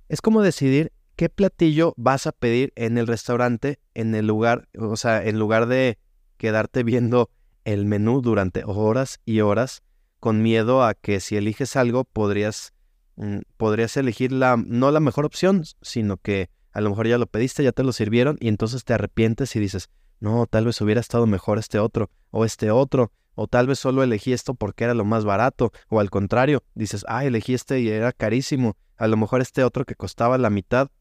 Es 0.07 0.21
como 0.21 0.41
decidir 0.41 0.93
qué 1.15 1.29
platillo 1.29 1.93
vas 1.97 2.27
a 2.27 2.31
pedir 2.31 2.71
en 2.75 2.97
el 2.97 3.07
restaurante 3.07 3.79
en 3.93 4.15
el 4.15 4.27
lugar, 4.27 4.69
o 4.77 4.95
sea, 4.95 5.25
en 5.25 5.39
lugar 5.39 5.65
de 5.65 5.97
quedarte 6.37 6.83
viendo 6.83 7.29
el 7.65 7.85
menú 7.85 8.21
durante 8.21 8.63
horas 8.65 9.19
y 9.25 9.41
horas 9.41 9.81
con 10.19 10.41
miedo 10.41 10.83
a 10.83 10.93
que 10.93 11.19
si 11.19 11.35
eliges 11.35 11.75
algo 11.75 12.05
podrías 12.05 12.73
Mm, 13.17 13.39
podrías 13.57 13.97
elegir 13.97 14.31
la, 14.31 14.57
no 14.57 14.91
la 14.91 14.99
mejor 14.99 15.25
opción, 15.25 15.63
sino 15.81 16.17
que 16.17 16.51
a 16.77 16.81
lo 16.81 16.91
mejor 16.91 17.07
ya 17.07 17.17
lo 17.17 17.25
pediste, 17.25 17.63
ya 17.63 17.71
te 17.71 17.81
lo 17.81 17.91
sirvieron 17.91 18.37
y 18.39 18.49
entonces 18.49 18.85
te 18.85 18.93
arrepientes 18.93 19.55
y 19.55 19.59
dices, 19.59 19.89
no, 20.19 20.45
tal 20.45 20.65
vez 20.65 20.79
hubiera 20.79 21.01
estado 21.01 21.25
mejor 21.25 21.57
este 21.57 21.79
otro 21.79 22.11
o 22.29 22.45
este 22.45 22.69
otro, 22.69 23.11
o 23.33 23.47
tal 23.47 23.65
vez 23.65 23.79
solo 23.79 24.03
elegí 24.03 24.31
esto 24.31 24.53
porque 24.53 24.83
era 24.83 24.93
lo 24.93 25.03
más 25.03 25.25
barato, 25.25 25.71
o 25.89 25.99
al 25.99 26.11
contrario, 26.11 26.61
dices, 26.75 27.03
ah, 27.07 27.25
elegí 27.25 27.55
este 27.55 27.79
y 27.79 27.89
era 27.89 28.11
carísimo, 28.11 28.77
a 28.95 29.07
lo 29.07 29.17
mejor 29.17 29.41
este 29.41 29.63
otro 29.63 29.85
que 29.85 29.95
costaba 29.95 30.37
la 30.37 30.51
mitad 30.51 30.91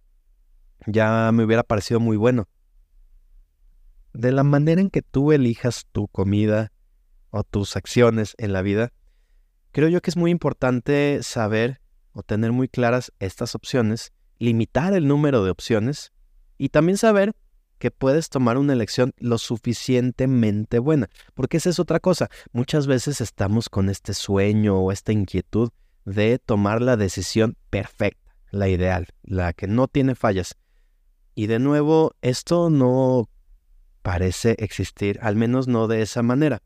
ya 0.86 1.30
me 1.30 1.44
hubiera 1.44 1.62
parecido 1.62 2.00
muy 2.00 2.16
bueno. 2.16 2.48
De 4.14 4.32
la 4.32 4.44
manera 4.44 4.80
en 4.80 4.88
que 4.88 5.02
tú 5.02 5.30
elijas 5.30 5.84
tu 5.92 6.08
comida 6.08 6.72
o 7.28 7.44
tus 7.44 7.76
acciones 7.76 8.34
en 8.38 8.54
la 8.54 8.62
vida, 8.62 8.94
creo 9.72 9.90
yo 9.90 10.00
que 10.00 10.08
es 10.08 10.16
muy 10.16 10.30
importante 10.30 11.22
saber 11.22 11.82
o 12.12 12.22
tener 12.22 12.52
muy 12.52 12.66
claras 12.66 13.12
estas 13.18 13.54
opciones, 13.54 14.14
limitar 14.38 14.92
el 14.94 15.06
número 15.08 15.44
de 15.44 15.50
opciones 15.50 16.12
y 16.58 16.70
también 16.70 16.98
saber 16.98 17.34
que 17.78 17.90
puedes 17.90 18.30
tomar 18.30 18.56
una 18.56 18.72
elección 18.72 19.12
lo 19.18 19.38
suficientemente 19.38 20.78
buena. 20.78 21.08
Porque 21.34 21.58
esa 21.58 21.70
es 21.70 21.78
otra 21.78 22.00
cosa. 22.00 22.28
Muchas 22.52 22.86
veces 22.86 23.20
estamos 23.20 23.68
con 23.68 23.90
este 23.90 24.14
sueño 24.14 24.78
o 24.78 24.92
esta 24.92 25.12
inquietud 25.12 25.70
de 26.04 26.38
tomar 26.38 26.80
la 26.80 26.96
decisión 26.96 27.56
perfecta, 27.68 28.36
la 28.50 28.68
ideal, 28.68 29.08
la 29.22 29.52
que 29.52 29.66
no 29.66 29.88
tiene 29.88 30.14
fallas. 30.14 30.56
Y 31.34 31.48
de 31.48 31.58
nuevo, 31.58 32.14
esto 32.22 32.70
no 32.70 33.28
parece 34.02 34.56
existir, 34.58 35.18
al 35.20 35.36
menos 35.36 35.68
no 35.68 35.88
de 35.88 36.00
esa 36.00 36.22
manera. 36.22 36.62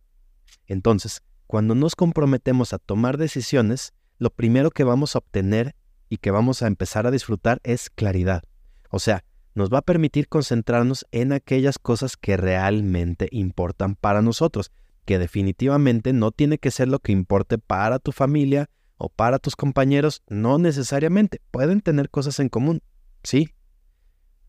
Entonces, 0.66 1.22
cuando 1.46 1.74
nos 1.74 1.96
comprometemos 1.96 2.72
a 2.72 2.78
tomar 2.78 3.18
decisiones, 3.18 3.92
lo 4.18 4.30
primero 4.30 4.70
que 4.70 4.84
vamos 4.84 5.16
a 5.16 5.18
obtener 5.18 5.74
y 6.10 6.18
que 6.18 6.30
vamos 6.30 6.62
a 6.62 6.66
empezar 6.66 7.06
a 7.06 7.10
disfrutar 7.10 7.60
es 7.62 7.88
claridad. 7.88 8.42
O 8.90 8.98
sea, 8.98 9.24
nos 9.54 9.72
va 9.72 9.78
a 9.78 9.82
permitir 9.82 10.28
concentrarnos 10.28 11.06
en 11.12 11.32
aquellas 11.32 11.78
cosas 11.78 12.16
que 12.16 12.36
realmente 12.36 13.28
importan 13.30 13.94
para 13.94 14.20
nosotros, 14.20 14.72
que 15.06 15.18
definitivamente 15.18 16.12
no 16.12 16.32
tiene 16.32 16.58
que 16.58 16.70
ser 16.70 16.88
lo 16.88 16.98
que 16.98 17.12
importe 17.12 17.58
para 17.58 17.98
tu 17.98 18.12
familia 18.12 18.68
o 18.98 19.08
para 19.08 19.38
tus 19.38 19.56
compañeros, 19.56 20.22
no 20.28 20.58
necesariamente, 20.58 21.40
pueden 21.50 21.80
tener 21.80 22.10
cosas 22.10 22.38
en 22.40 22.50
común, 22.50 22.82
sí, 23.22 23.54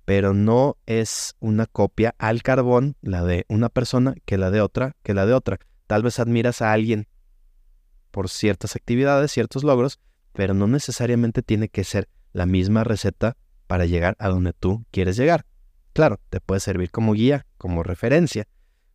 pero 0.04 0.34
no 0.34 0.78
es 0.88 1.36
una 1.40 1.68
copia 1.68 2.16
al 2.18 2.42
carbón 2.42 2.98
la 3.02 3.24
de 3.24 3.46
una 3.48 3.70
persona 3.70 4.16
que 4.26 4.38
la 4.38 4.52
de 4.52 4.62
otra, 4.62 4.96
que 5.04 5.14
la 5.14 5.26
de 5.26 5.34
otra. 5.34 5.60
Tal 5.88 6.04
vez 6.04 6.20
admiras 6.20 6.62
a 6.62 6.74
alguien 6.74 7.08
por 8.10 8.30
ciertas 8.30 8.76
actividades, 8.76 9.32
ciertos 9.32 9.64
logros, 9.64 10.00
pero 10.34 10.54
no 10.54 10.68
necesariamente 10.68 11.42
tiene 11.42 11.70
que 11.70 11.84
ser 11.84 12.08
la 12.34 12.46
misma 12.46 12.84
receta 12.84 13.38
para 13.68 13.86
llegar 13.86 14.16
a 14.20 14.30
donde 14.30 14.54
tú 14.54 14.86
quieres 14.92 15.18
llegar. 15.18 15.46
Claro, 15.94 16.20
te 16.30 16.40
puede 16.40 16.62
servir 16.62 16.92
como 16.92 17.14
guía, 17.14 17.46
como 17.58 17.84
referencia, 17.84 18.48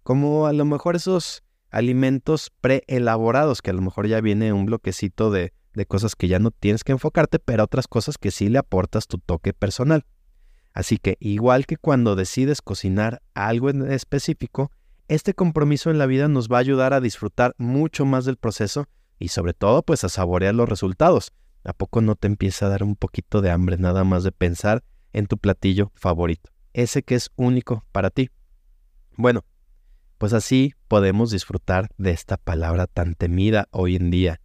como 0.03 0.47
a 0.47 0.53
lo 0.53 0.65
mejor 0.65 0.97
esos 0.97 1.43
alimentos 1.71 2.51
preelaborados, 2.61 3.61
que 3.61 3.71
a 3.71 3.75
lo 3.75 3.83
mejor 3.83 4.07
ya 4.07 4.21
viene 4.21 4.53
un 4.53 4.67
bloquecito 4.67 5.31
de, 5.31 5.53
de 5.75 5.87
cosas 5.87 6.15
que 6.15 6.29
ya 6.29 6.39
no 6.39 6.51
tienes 6.51 6.85
que 6.85 6.93
enfocarte, 6.93 7.39
pero 7.39 7.65
otras 7.65 7.87
cosas 7.87 8.17
que 8.19 8.31
sí 8.31 8.49
le 8.49 8.59
aportas 8.59 9.07
tu 9.07 9.19
toque 9.19 9.53
personal. 9.53 10.05
Así 10.73 10.99
que 10.99 11.17
igual 11.21 11.67
que 11.67 11.77
cuando 11.77 12.17
decides 12.17 12.61
cocinar 12.63 13.23
algo 13.35 13.71
en 13.71 13.91
específico, 13.91 14.71
este 15.09 15.35
compromiso 15.35 15.91
en 15.91 15.99
la 15.99 16.07
vida 16.07 16.29
nos 16.29 16.49
va 16.49 16.57
a 16.57 16.61
ayudar 16.61 16.93
a 16.93 17.01
disfrutar 17.01 17.55
mucho 17.59 18.05
más 18.05 18.25
del 18.25 18.37
proceso 18.37 18.89
y 19.19 19.29
sobre 19.29 19.55
todo 19.55 19.83
pues 19.83 20.05
a 20.05 20.09
saborear 20.09 20.55
los 20.55 20.69
resultados. 20.69 21.33
¿A 21.65 21.73
poco 21.73 22.01
no 22.01 22.15
te 22.15 22.27
empieza 22.27 22.67
a 22.67 22.69
dar 22.69 22.83
un 22.83 22.97
poquito 22.97 23.41
de 23.41 23.51
hambre 23.51 23.77
nada 23.77 24.05
más 24.05 24.23
de 24.23 24.33
pensar 24.33 24.85
en 25.13 25.27
tu 25.27 25.39
platillo 25.39 25.91
favorito? 25.95 26.51
Ese 26.73 27.03
que 27.03 27.15
es 27.15 27.31
único 27.37 27.85
para 27.91 28.11
ti. 28.11 28.31
Bueno, 29.17 29.45
pues 30.19 30.33
así 30.33 30.75
podemos 30.89 31.31
disfrutar 31.31 31.89
de 31.99 32.11
esta 32.11 32.37
palabra 32.37 32.87
tan 32.87 33.15
temida 33.15 33.69
hoy 33.71 33.97
en 33.97 34.11
día, 34.11 34.41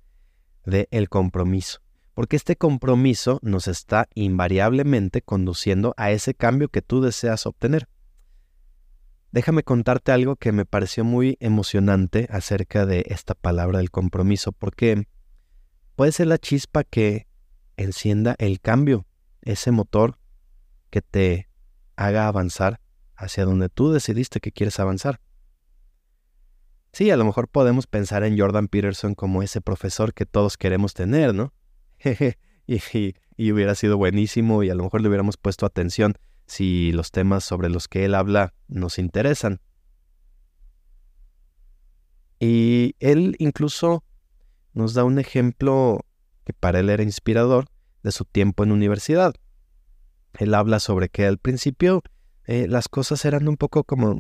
de 0.66 0.88
el 0.92 1.10
compromiso. 1.10 1.80
Porque 2.14 2.36
este 2.36 2.56
compromiso 2.56 3.40
nos 3.42 3.68
está 3.68 4.08
invariablemente 4.16 5.22
conduciendo 5.22 5.94
a 5.98 6.12
ese 6.12 6.34
cambio 6.34 6.70
que 6.70 6.82
tú 6.82 7.02
deseas 7.02 7.46
obtener. 7.46 7.88
Déjame 9.32 9.64
contarte 9.64 10.12
algo 10.12 10.36
que 10.36 10.52
me 10.52 10.66
pareció 10.66 11.06
muy 11.06 11.38
emocionante 11.40 12.28
acerca 12.30 12.86
de 12.86 13.06
esta 13.08 13.34
palabra 13.34 13.78
del 13.78 13.90
compromiso, 13.90 14.52
porque 14.52 15.08
puede 15.96 16.12
ser 16.12 16.28
la 16.28 16.38
chispa 16.38 16.84
que 16.84 17.28
encienda 17.78 18.36
el 18.40 18.60
cambio, 18.60 19.06
ese 19.42 19.72
motor 19.72 20.18
que 20.90 21.02
te 21.02 21.50
haga 21.96 22.28
avanzar 22.28 22.82
hacia 23.16 23.46
donde 23.46 23.70
tú 23.70 23.94
decidiste 23.94 24.42
que 24.42 24.52
quieres 24.52 24.80
avanzar. 24.82 25.22
Sí, 26.92 27.10
a 27.10 27.16
lo 27.16 27.24
mejor 27.24 27.48
podemos 27.48 27.88
pensar 27.88 28.26
en 28.26 28.38
Jordan 28.38 28.68
Peterson 28.68 29.16
como 29.16 29.44
ese 29.44 29.62
profesor 29.62 30.14
que 30.14 30.26
todos 30.26 30.58
queremos 30.58 30.94
tener, 30.94 31.34
¿no? 31.34 31.54
y, 32.68 33.16
y 33.38 33.52
hubiera 33.54 33.76
sido 33.76 33.98
buenísimo 33.98 34.64
y 34.64 34.70
a 34.70 34.76
lo 34.76 34.84
mejor 34.84 35.00
le 35.00 35.08
hubiéramos 35.08 35.38
puesto 35.38 35.66
atención 35.66 36.16
si 36.52 36.92
los 36.92 37.12
temas 37.12 37.46
sobre 37.46 37.70
los 37.70 37.88
que 37.88 38.04
él 38.04 38.14
habla 38.14 38.54
nos 38.68 39.00
interesan. 39.00 39.62
Y 42.40 42.96
él 43.00 43.38
incluso 43.40 44.04
nos 44.74 44.94
da 44.94 45.06
un 45.06 45.18
ejemplo 45.18 46.06
que 46.44 46.52
para 46.52 46.82
él 46.82 46.90
era 46.90 47.04
inspirador 47.04 47.68
de 48.04 48.12
su 48.12 48.26
tiempo 48.26 48.66
en 48.66 48.74
universidad. 48.74 49.34
Él 50.40 50.54
habla 50.54 50.82
sobre 50.82 51.08
que 51.08 51.26
al 51.26 51.38
principio 51.38 52.04
eh, 52.44 52.68
las 52.68 52.90
cosas 52.90 53.24
eran 53.24 53.48
un 53.48 53.56
poco 53.56 53.86
como, 53.86 54.20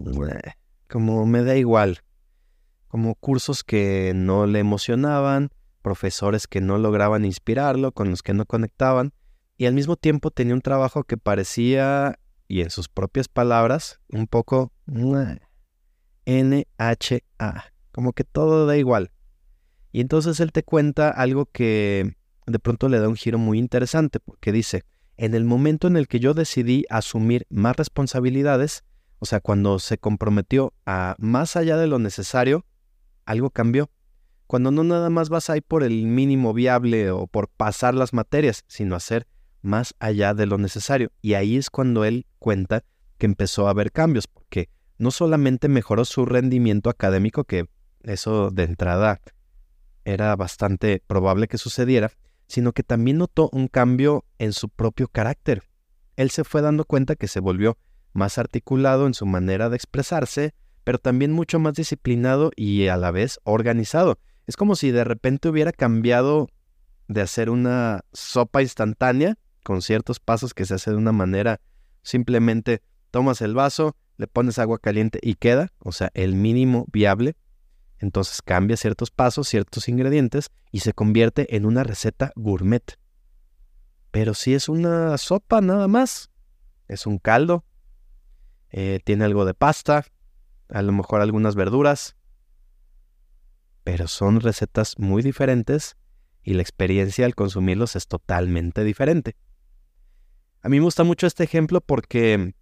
como 0.87 1.25
me 1.25 1.43
da 1.43 1.57
igual, 1.57 1.99
como 2.87 3.15
cursos 3.15 3.65
que 3.65 4.13
no 4.15 4.45
le 4.45 4.59
emocionaban, 4.59 5.49
profesores 5.81 6.47
que 6.47 6.61
no 6.61 6.77
lograban 6.77 7.25
inspirarlo, 7.25 7.91
con 7.91 8.09
los 8.09 8.23
que 8.23 8.33
no 8.33 8.45
conectaban, 8.45 9.11
y 9.57 9.65
al 9.65 9.73
mismo 9.73 9.95
tiempo 9.95 10.31
tenía 10.31 10.55
un 10.55 10.61
trabajo 10.61 11.03
que 11.03 11.17
parecía 11.17 12.17
y 12.51 12.61
en 12.61 12.69
sus 12.69 12.89
propias 12.89 13.29
palabras, 13.29 14.01
un 14.09 14.27
poco 14.27 14.73
NHA, 16.25 17.21
como 17.93 18.11
que 18.11 18.25
todo 18.25 18.65
da 18.65 18.75
igual. 18.75 19.13
Y 19.93 20.01
entonces 20.01 20.41
él 20.41 20.51
te 20.51 20.61
cuenta 20.61 21.09
algo 21.09 21.45
que 21.45 22.17
de 22.45 22.59
pronto 22.59 22.89
le 22.89 22.99
da 22.99 23.07
un 23.07 23.15
giro 23.15 23.37
muy 23.37 23.57
interesante, 23.57 24.19
porque 24.19 24.51
dice, 24.51 24.83
en 25.15 25.33
el 25.33 25.45
momento 25.45 25.87
en 25.87 25.95
el 25.95 26.09
que 26.09 26.19
yo 26.19 26.33
decidí 26.33 26.83
asumir 26.89 27.47
más 27.49 27.77
responsabilidades, 27.77 28.83
o 29.19 29.25
sea, 29.25 29.39
cuando 29.39 29.79
se 29.79 29.97
comprometió 29.97 30.73
a 30.85 31.15
más 31.19 31.55
allá 31.55 31.77
de 31.77 31.87
lo 31.87 31.99
necesario, 31.99 32.65
algo 33.25 33.49
cambió. 33.49 33.89
Cuando 34.45 34.71
no 34.71 34.83
nada 34.83 35.09
más 35.09 35.29
vas 35.29 35.49
ahí 35.49 35.61
por 35.61 35.83
el 35.83 36.05
mínimo 36.05 36.53
viable 36.53 37.11
o 37.11 37.27
por 37.27 37.47
pasar 37.47 37.93
las 37.93 38.13
materias, 38.13 38.65
sino 38.67 38.97
hacer 38.97 39.25
más 39.61 39.95
allá 39.99 40.33
de 40.33 40.45
lo 40.45 40.57
necesario. 40.57 41.11
Y 41.21 41.33
ahí 41.33 41.57
es 41.57 41.69
cuando 41.69 42.05
él 42.05 42.25
cuenta 42.39 42.83
que 43.17 43.25
empezó 43.25 43.67
a 43.67 43.71
haber 43.71 43.91
cambios, 43.91 44.27
porque 44.27 44.69
no 44.97 45.11
solamente 45.11 45.67
mejoró 45.67 46.05
su 46.05 46.25
rendimiento 46.25 46.89
académico, 46.89 47.43
que 47.43 47.67
eso 48.03 48.49
de 48.51 48.63
entrada 48.63 49.21
era 50.05 50.35
bastante 50.35 51.03
probable 51.05 51.47
que 51.47 51.57
sucediera, 51.57 52.11
sino 52.47 52.73
que 52.73 52.83
también 52.83 53.17
notó 53.17 53.49
un 53.53 53.67
cambio 53.67 54.25
en 54.37 54.53
su 54.53 54.69
propio 54.69 55.07
carácter. 55.07 55.63
Él 56.17 56.31
se 56.31 56.43
fue 56.43 56.61
dando 56.61 56.85
cuenta 56.85 57.15
que 57.15 57.27
se 57.27 57.39
volvió 57.39 57.77
más 58.13 58.37
articulado 58.37 59.07
en 59.07 59.13
su 59.13 59.25
manera 59.25 59.69
de 59.69 59.75
expresarse, 59.75 60.53
pero 60.83 60.97
también 60.97 61.31
mucho 61.31 61.59
más 61.59 61.75
disciplinado 61.75 62.51
y 62.55 62.87
a 62.87 62.97
la 62.97 63.11
vez 63.11 63.39
organizado. 63.43 64.19
Es 64.47 64.57
como 64.57 64.75
si 64.75 64.91
de 64.91 65.03
repente 65.03 65.47
hubiera 65.47 65.71
cambiado 65.71 66.49
de 67.07 67.21
hacer 67.21 67.49
una 67.49 68.01
sopa 68.11 68.61
instantánea 68.61 69.37
con 69.63 69.81
ciertos 69.81 70.19
pasos 70.19 70.53
que 70.53 70.65
se 70.65 70.75
hace 70.75 70.91
de 70.91 70.97
una 70.97 71.11
manera 71.11 71.59
simplemente 72.03 72.81
tomas 73.11 73.41
el 73.41 73.53
vaso, 73.53 73.95
le 74.17 74.27
pones 74.27 74.59
agua 74.59 74.79
caliente 74.79 75.19
y 75.21 75.35
queda, 75.35 75.71
o 75.79 75.91
sea, 75.91 76.11
el 76.13 76.35
mínimo 76.35 76.85
viable. 76.91 77.35
Entonces 77.99 78.41
cambia 78.41 78.77
ciertos 78.77 79.11
pasos, 79.11 79.47
ciertos 79.47 79.87
ingredientes 79.87 80.49
y 80.71 80.79
se 80.79 80.93
convierte 80.93 81.55
en 81.55 81.65
una 81.65 81.83
receta 81.83 82.31
gourmet. 82.35 82.97
Pero 84.09 84.33
si 84.33 84.53
es 84.53 84.69
una 84.69 85.17
sopa 85.17 85.61
nada 85.61 85.87
más, 85.87 86.31
es 86.87 87.05
un 87.05 87.19
caldo, 87.19 87.63
eh, 88.71 88.99
tiene 89.03 89.25
algo 89.25 89.45
de 89.45 89.53
pasta, 89.53 90.05
a 90.69 90.81
lo 90.81 90.91
mejor 90.91 91.21
algunas 91.21 91.55
verduras, 91.55 92.15
pero 93.83 94.07
son 94.07 94.39
recetas 94.39 94.97
muy 94.97 95.21
diferentes 95.21 95.97
y 96.43 96.53
la 96.53 96.61
experiencia 96.61 97.25
al 97.25 97.35
consumirlos 97.35 97.95
es 97.95 98.07
totalmente 98.07 98.83
diferente. 98.83 99.35
A 100.63 100.69
mí 100.69 100.77
me 100.77 100.83
gusta 100.83 101.03
mucho 101.03 101.25
este 101.25 101.43
ejemplo 101.43 101.81
porque 101.81 102.53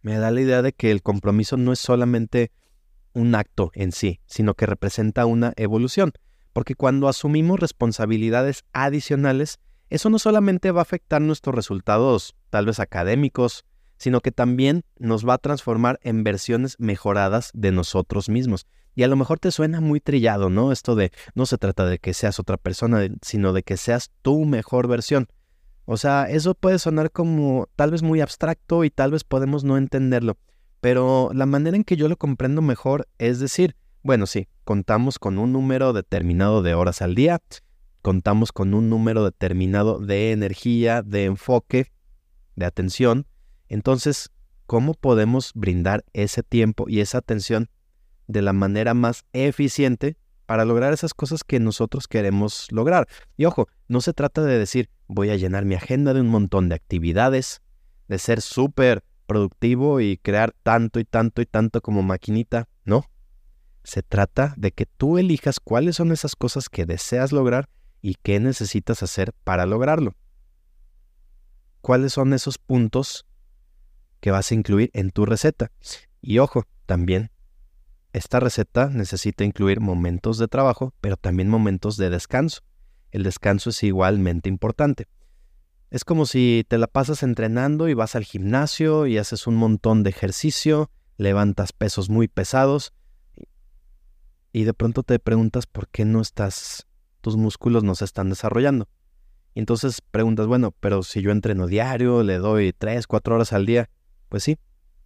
me 0.00 0.16
da 0.16 0.30
la 0.30 0.40
idea 0.40 0.62
de 0.62 0.72
que 0.72 0.90
el 0.90 1.02
compromiso 1.02 1.58
no 1.58 1.72
es 1.72 1.78
solamente 1.78 2.50
un 3.12 3.34
acto 3.34 3.70
en 3.74 3.92
sí, 3.92 4.20
sino 4.24 4.54
que 4.54 4.64
representa 4.64 5.26
una 5.26 5.52
evolución, 5.56 6.12
porque 6.54 6.74
cuando 6.74 7.08
asumimos 7.08 7.60
responsabilidades 7.60 8.64
adicionales, 8.72 9.58
eso 9.90 10.08
no 10.08 10.18
solamente 10.18 10.70
va 10.70 10.80
a 10.80 10.82
afectar 10.82 11.20
nuestros 11.20 11.54
resultados 11.54 12.36
tal 12.48 12.64
vez 12.64 12.80
académicos, 12.80 13.66
sino 13.98 14.20
que 14.22 14.32
también 14.32 14.84
nos 14.98 15.28
va 15.28 15.34
a 15.34 15.38
transformar 15.38 16.00
en 16.02 16.24
versiones 16.24 16.76
mejoradas 16.78 17.50
de 17.52 17.70
nosotros 17.70 18.30
mismos. 18.30 18.66
Y 18.94 19.02
a 19.02 19.08
lo 19.08 19.16
mejor 19.16 19.38
te 19.38 19.50
suena 19.50 19.82
muy 19.82 20.00
trillado, 20.00 20.48
¿no? 20.48 20.72
Esto 20.72 20.94
de 20.94 21.12
no 21.34 21.44
se 21.44 21.58
trata 21.58 21.84
de 21.84 21.98
que 21.98 22.14
seas 22.14 22.38
otra 22.40 22.56
persona, 22.56 23.06
sino 23.20 23.52
de 23.52 23.62
que 23.62 23.76
seas 23.76 24.10
tu 24.22 24.46
mejor 24.46 24.88
versión. 24.88 25.28
O 25.92 25.96
sea, 25.96 26.30
eso 26.30 26.54
puede 26.54 26.78
sonar 26.78 27.10
como 27.10 27.68
tal 27.74 27.90
vez 27.90 28.04
muy 28.04 28.20
abstracto 28.20 28.84
y 28.84 28.90
tal 28.90 29.10
vez 29.10 29.24
podemos 29.24 29.64
no 29.64 29.76
entenderlo, 29.76 30.38
pero 30.80 31.30
la 31.34 31.46
manera 31.46 31.76
en 31.76 31.82
que 31.82 31.96
yo 31.96 32.08
lo 32.08 32.16
comprendo 32.16 32.62
mejor 32.62 33.08
es 33.18 33.40
decir, 33.40 33.74
bueno, 34.04 34.28
sí, 34.28 34.46
contamos 34.62 35.18
con 35.18 35.36
un 35.36 35.52
número 35.52 35.92
determinado 35.92 36.62
de 36.62 36.74
horas 36.74 37.02
al 37.02 37.16
día, 37.16 37.40
contamos 38.02 38.52
con 38.52 38.72
un 38.72 38.88
número 38.88 39.24
determinado 39.24 39.98
de 39.98 40.30
energía, 40.30 41.02
de 41.02 41.24
enfoque, 41.24 41.90
de 42.54 42.66
atención. 42.66 43.26
Entonces, 43.68 44.30
¿cómo 44.66 44.94
podemos 44.94 45.50
brindar 45.56 46.04
ese 46.12 46.44
tiempo 46.44 46.88
y 46.88 47.00
esa 47.00 47.18
atención 47.18 47.68
de 48.28 48.42
la 48.42 48.52
manera 48.52 48.94
más 48.94 49.24
eficiente 49.32 50.16
para 50.46 50.64
lograr 50.64 50.92
esas 50.92 51.14
cosas 51.14 51.42
que 51.42 51.58
nosotros 51.58 52.06
queremos 52.06 52.68
lograr? 52.70 53.08
Y 53.36 53.46
ojo, 53.46 53.66
no 53.88 54.00
se 54.00 54.12
trata 54.12 54.44
de 54.44 54.56
decir, 54.56 54.88
voy 55.10 55.30
a 55.30 55.36
llenar 55.36 55.64
mi 55.64 55.74
agenda 55.74 56.14
de 56.14 56.20
un 56.20 56.28
montón 56.28 56.68
de 56.68 56.76
actividades, 56.76 57.62
de 58.08 58.18
ser 58.18 58.40
súper 58.40 59.02
productivo 59.26 60.00
y 60.00 60.16
crear 60.16 60.54
tanto 60.62 61.00
y 61.00 61.04
tanto 61.04 61.42
y 61.42 61.46
tanto 61.46 61.80
como 61.80 62.02
maquinita. 62.02 62.68
No. 62.84 63.04
Se 63.82 64.02
trata 64.02 64.54
de 64.56 64.72
que 64.72 64.86
tú 64.86 65.18
elijas 65.18 65.58
cuáles 65.58 65.96
son 65.96 66.12
esas 66.12 66.36
cosas 66.36 66.68
que 66.68 66.86
deseas 66.86 67.32
lograr 67.32 67.68
y 68.00 68.14
qué 68.22 68.38
necesitas 68.38 69.02
hacer 69.02 69.32
para 69.44 69.66
lograrlo. 69.66 70.14
¿Cuáles 71.80 72.12
son 72.12 72.32
esos 72.32 72.58
puntos 72.58 73.26
que 74.20 74.30
vas 74.30 74.50
a 74.50 74.54
incluir 74.54 74.90
en 74.92 75.10
tu 75.10 75.26
receta? 75.26 75.72
Y 76.20 76.38
ojo, 76.38 76.66
también, 76.86 77.30
esta 78.12 78.38
receta 78.38 78.88
necesita 78.88 79.44
incluir 79.44 79.80
momentos 79.80 80.38
de 80.38 80.46
trabajo, 80.46 80.94
pero 81.00 81.16
también 81.16 81.48
momentos 81.48 81.96
de 81.96 82.10
descanso. 82.10 82.62
El 83.10 83.22
descanso 83.22 83.70
es 83.70 83.82
igualmente 83.82 84.48
importante. 84.48 85.06
Es 85.90 86.04
como 86.04 86.26
si 86.26 86.64
te 86.68 86.78
la 86.78 86.86
pasas 86.86 87.22
entrenando 87.22 87.88
y 87.88 87.94
vas 87.94 88.14
al 88.14 88.24
gimnasio 88.24 89.06
y 89.06 89.18
haces 89.18 89.46
un 89.46 89.56
montón 89.56 90.04
de 90.04 90.10
ejercicio, 90.10 90.90
levantas 91.16 91.72
pesos 91.72 92.08
muy 92.08 92.28
pesados 92.28 92.92
y 94.52 94.64
de 94.64 94.74
pronto 94.74 95.02
te 95.02 95.18
preguntas 95.18 95.66
por 95.66 95.88
qué 95.88 96.04
no 96.04 96.20
estás, 96.20 96.86
tus 97.20 97.36
músculos 97.36 97.84
no 97.84 97.94
se 97.94 98.04
están 98.04 98.28
desarrollando. 98.30 98.88
Y 99.54 99.60
entonces 99.60 100.00
preguntas, 100.00 100.46
bueno, 100.46 100.74
pero 100.80 101.02
si 101.02 101.22
yo 101.22 101.32
entreno 101.32 101.66
diario, 101.66 102.22
le 102.22 102.38
doy 102.38 102.72
3, 102.72 103.06
4 103.06 103.34
horas 103.34 103.52
al 103.52 103.66
día, 103.66 103.90
pues 104.28 104.44
sí, 104.44 104.58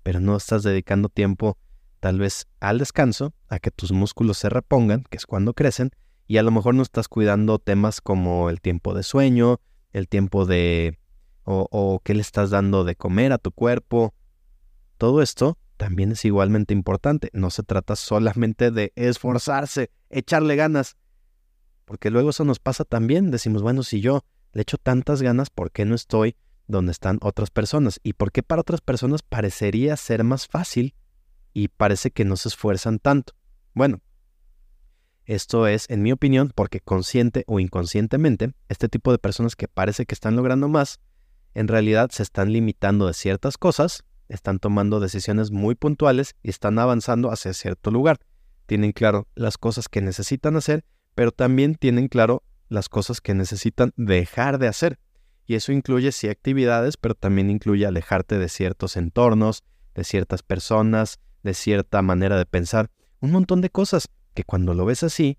pero 0.02 0.20
no 0.20 0.36
estás 0.36 0.62
dedicando 0.62 1.08
tiempo 1.08 1.56
tal 2.00 2.18
vez 2.18 2.46
al 2.60 2.78
descanso, 2.78 3.32
a 3.48 3.58
que 3.58 3.70
tus 3.70 3.90
músculos 3.90 4.36
se 4.36 4.50
repongan, 4.50 5.04
que 5.08 5.16
es 5.16 5.24
cuando 5.24 5.54
crecen, 5.54 5.90
y 6.26 6.38
a 6.38 6.42
lo 6.42 6.50
mejor 6.50 6.74
no 6.74 6.82
estás 6.82 7.08
cuidando 7.08 7.58
temas 7.58 8.00
como 8.00 8.50
el 8.50 8.60
tiempo 8.60 8.94
de 8.94 9.02
sueño, 9.02 9.60
el 9.92 10.08
tiempo 10.08 10.46
de 10.46 10.98
o, 11.44 12.00
qué 12.02 12.14
le 12.14 12.22
estás 12.22 12.50
dando 12.50 12.84
de 12.84 12.96
comer 12.96 13.32
a 13.32 13.38
tu 13.38 13.52
cuerpo. 13.52 14.14
Todo 14.96 15.20
esto 15.20 15.58
también 15.76 16.12
es 16.12 16.24
igualmente 16.24 16.72
importante. 16.72 17.28
No 17.32 17.50
se 17.50 17.62
trata 17.62 17.96
solamente 17.96 18.70
de 18.70 18.92
esforzarse, 18.96 19.90
echarle 20.08 20.56
ganas. 20.56 20.96
Porque 21.84 22.10
luego 22.10 22.30
eso 22.30 22.44
nos 22.44 22.60
pasa 22.60 22.84
también. 22.84 23.30
Decimos, 23.30 23.62
bueno, 23.62 23.82
si 23.82 24.00
yo 24.00 24.24
le 24.52 24.62
echo 24.62 24.78
tantas 24.78 25.20
ganas, 25.20 25.50
¿por 25.50 25.70
qué 25.70 25.84
no 25.84 25.94
estoy 25.94 26.37
donde 26.66 26.92
están 26.92 27.18
otras 27.20 27.50
personas? 27.50 28.00
¿Y 28.02 28.14
por 28.14 28.32
qué 28.32 28.42
para 28.42 28.62
otras 28.62 28.80
personas 28.80 29.22
parecería 29.22 29.96
ser 29.98 30.24
más 30.24 30.48
fácil 30.48 30.94
y 31.52 31.68
parece 31.68 32.10
que 32.10 32.24
no 32.24 32.37
se 32.37 32.48
esfuerzan 32.48 33.00
tanto? 33.00 33.34
Bueno, 33.74 34.00
esto 35.26 35.66
es, 35.66 35.88
en 35.88 36.02
mi 36.02 36.12
opinión, 36.12 36.52
porque 36.54 36.80
consciente 36.80 37.44
o 37.46 37.60
inconscientemente, 37.60 38.52
este 38.68 38.88
tipo 38.88 39.10
de 39.10 39.18
personas 39.18 39.56
que 39.56 39.68
parece 39.68 40.06
que 40.06 40.14
están 40.14 40.37
logrando 40.37 40.68
más, 40.68 41.00
en 41.54 41.68
realidad 41.68 42.10
se 42.10 42.22
están 42.22 42.52
limitando 42.52 43.06
de 43.06 43.14
ciertas 43.14 43.56
cosas, 43.56 44.04
están 44.28 44.58
tomando 44.58 45.00
decisiones 45.00 45.50
muy 45.50 45.74
puntuales 45.74 46.34
y 46.42 46.50
están 46.50 46.78
avanzando 46.78 47.30
hacia 47.30 47.54
cierto 47.54 47.90
lugar. 47.90 48.18
Tienen 48.66 48.92
claro 48.92 49.28
las 49.34 49.58
cosas 49.58 49.88
que 49.88 50.00
necesitan 50.00 50.56
hacer, 50.56 50.84
pero 51.14 51.30
también 51.30 51.74
tienen 51.74 52.08
claro 52.08 52.42
las 52.68 52.88
cosas 52.88 53.20
que 53.20 53.34
necesitan 53.34 53.92
dejar 53.96 54.58
de 54.58 54.68
hacer. 54.68 54.98
Y 55.46 55.54
eso 55.54 55.72
incluye 55.72 56.10
sí 56.12 56.28
actividades, 56.28 56.96
pero 56.96 57.14
también 57.14 57.50
incluye 57.50 57.87
alejarte 57.87 58.38
de 58.38 58.48
ciertos 58.48 58.96
entornos, 58.96 59.62
de 59.94 60.04
ciertas 60.04 60.42
personas, 60.42 61.18
de 61.42 61.54
cierta 61.54 62.02
manera 62.02 62.37
de 62.38 62.46
pensar, 62.46 62.90
un 63.20 63.30
montón 63.30 63.60
de 63.60 63.70
cosas 63.70 64.08
que 64.34 64.44
cuando 64.44 64.74
lo 64.74 64.84
ves 64.84 65.02
así, 65.02 65.38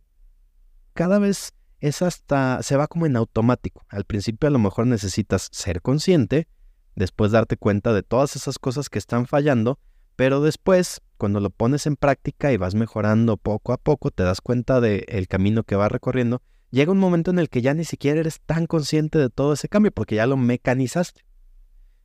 cada 0.94 1.20
vez 1.20 1.54
es 1.80 2.02
hasta, 2.02 2.64
se 2.64 2.78
va 2.78 2.88
como 2.88 3.06
en 3.06 3.16
automático. 3.16 3.86
Al 3.90 4.06
principio 4.06 4.48
a 4.48 4.52
lo 4.52 4.60
mejor 4.60 4.88
necesitas 4.88 5.50
ser 5.52 5.82
consciente, 5.82 6.48
después 6.96 7.32
darte 7.32 7.58
cuenta 7.58 7.94
de 7.94 8.04
todas 8.04 8.36
esas 8.36 8.58
cosas 8.58 8.90
que 8.90 8.98
están 8.98 9.28
fallando, 9.28 9.80
pero 10.16 10.42
después, 10.42 11.02
cuando 11.18 11.40
lo 11.42 11.50
pones 11.50 11.86
en 11.86 11.98
práctica 11.98 12.52
y 12.52 12.58
vas 12.58 12.74
mejorando 12.74 13.38
poco 13.38 13.74
a 13.74 13.78
poco, 13.78 14.12
te 14.12 14.24
das 14.24 14.42
cuenta 14.42 14.80
del 14.80 15.28
camino 15.28 15.64
que 15.64 15.76
vas 15.76 15.92
recorriendo, 15.92 16.42
llega 16.72 16.92
un 16.92 17.00
momento 17.00 17.32
en 17.32 17.40
el 17.40 17.50
que 17.50 17.62
ya 17.62 17.74
ni 17.74 17.84
siquiera 17.84 18.22
eres 18.22 18.40
tan 18.40 18.66
consciente 18.66 19.20
de 19.20 19.30
todo 19.30 19.54
ese 19.54 19.68
cambio 19.68 19.92
porque 19.92 20.16
ya 20.16 20.26
lo 20.26 20.38
mecanizaste. 20.38 21.22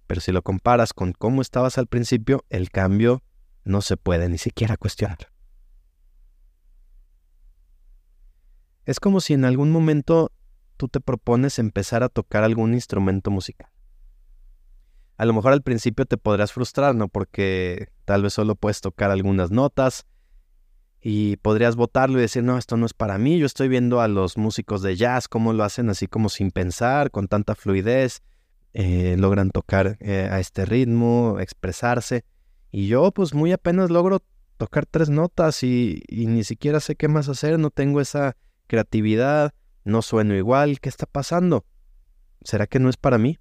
Pero 0.09 0.21
si 0.21 0.33
lo 0.33 0.43
comparas 0.43 0.93
con 0.93 1.13
cómo 1.13 1.41
estabas 1.41 1.79
al 1.79 1.87
principio, 1.87 2.45
el 2.51 2.71
cambio 2.71 3.23
no 3.65 3.81
se 3.81 3.97
puede 3.97 4.29
ni 4.29 4.39
siquiera 4.39 4.77
cuestionar. 4.77 5.31
Es 8.91 8.99
como 8.99 9.21
si 9.21 9.35
en 9.35 9.45
algún 9.45 9.71
momento 9.71 10.33
tú 10.77 10.89
te 10.89 10.99
propones 10.99 11.61
empezar 11.61 12.03
a 12.03 12.09
tocar 12.09 12.43
algún 12.43 12.75
instrumento 12.75 13.31
musical. 13.31 13.71
A 15.17 15.25
lo 15.27 15.33
mejor 15.33 15.53
al 15.53 15.63
principio 15.63 16.07
te 16.07 16.17
podrás 16.17 16.53
frustrar, 16.53 16.97
¿no? 16.97 17.07
Porque 17.07 17.87
tal 18.05 18.25
vez 18.25 18.33
solo 18.33 18.57
puedes 18.57 18.81
tocar 18.81 19.13
algunas 19.13 19.53
notas 19.53 20.07
y 21.01 21.37
podrías 21.37 21.77
votarlo 21.77 22.19
y 22.19 22.23
decir, 22.23 22.43
no, 22.43 22.59
esto 22.59 22.77
no 22.77 22.85
es 22.85 22.93
para 22.93 23.17
mí. 23.17 23.39
Yo 23.39 23.47
estoy 23.47 23.69
viendo 23.69 24.01
a 24.01 24.09
los 24.09 24.37
músicos 24.37 24.83
de 24.83 24.97
jazz, 24.97 25.29
cómo 25.29 25.53
lo 25.53 25.63
hacen 25.63 25.89
así 25.89 26.09
como 26.09 26.29
sin 26.29 26.51
pensar, 26.51 27.13
con 27.13 27.29
tanta 27.29 27.55
fluidez, 27.55 28.25
eh, 28.75 29.15
logran 29.17 29.51
tocar 29.51 29.99
eh, 30.01 30.29
a 30.29 30.41
este 30.41 30.65
ritmo, 30.65 31.37
expresarse. 31.39 32.25
Y 32.73 32.89
yo 32.89 33.13
pues 33.13 33.35
muy 33.35 33.53
apenas 33.53 33.89
logro 33.89 34.21
tocar 34.57 34.85
tres 34.85 35.11
notas 35.11 35.63
y 35.63 36.03
ni 36.11 36.43
siquiera 36.43 36.81
sé 36.81 36.97
qué 36.97 37.07
más 37.07 37.29
hacer, 37.29 37.57
no 37.57 37.71
tengo 37.71 38.01
esa 38.01 38.37
creatividad, 38.71 39.53
no 39.83 40.01
sueno 40.01 40.37
igual, 40.37 40.79
¿qué 40.79 40.89
está 40.89 41.05
pasando? 41.05 41.67
¿Será 42.43 42.69
que 42.69 42.79
no 42.79 42.89
es 42.89 42.97
para 42.97 43.19
mí? 43.19 43.41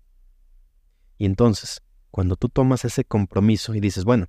Y 1.20 1.26
entonces, 1.26 1.84
cuando 2.10 2.36
tú 2.36 2.50
tomas 2.50 2.84
ese 2.84 3.06
compromiso 3.06 3.76
y 3.76 3.80
dices, 3.80 4.06
bueno, 4.06 4.26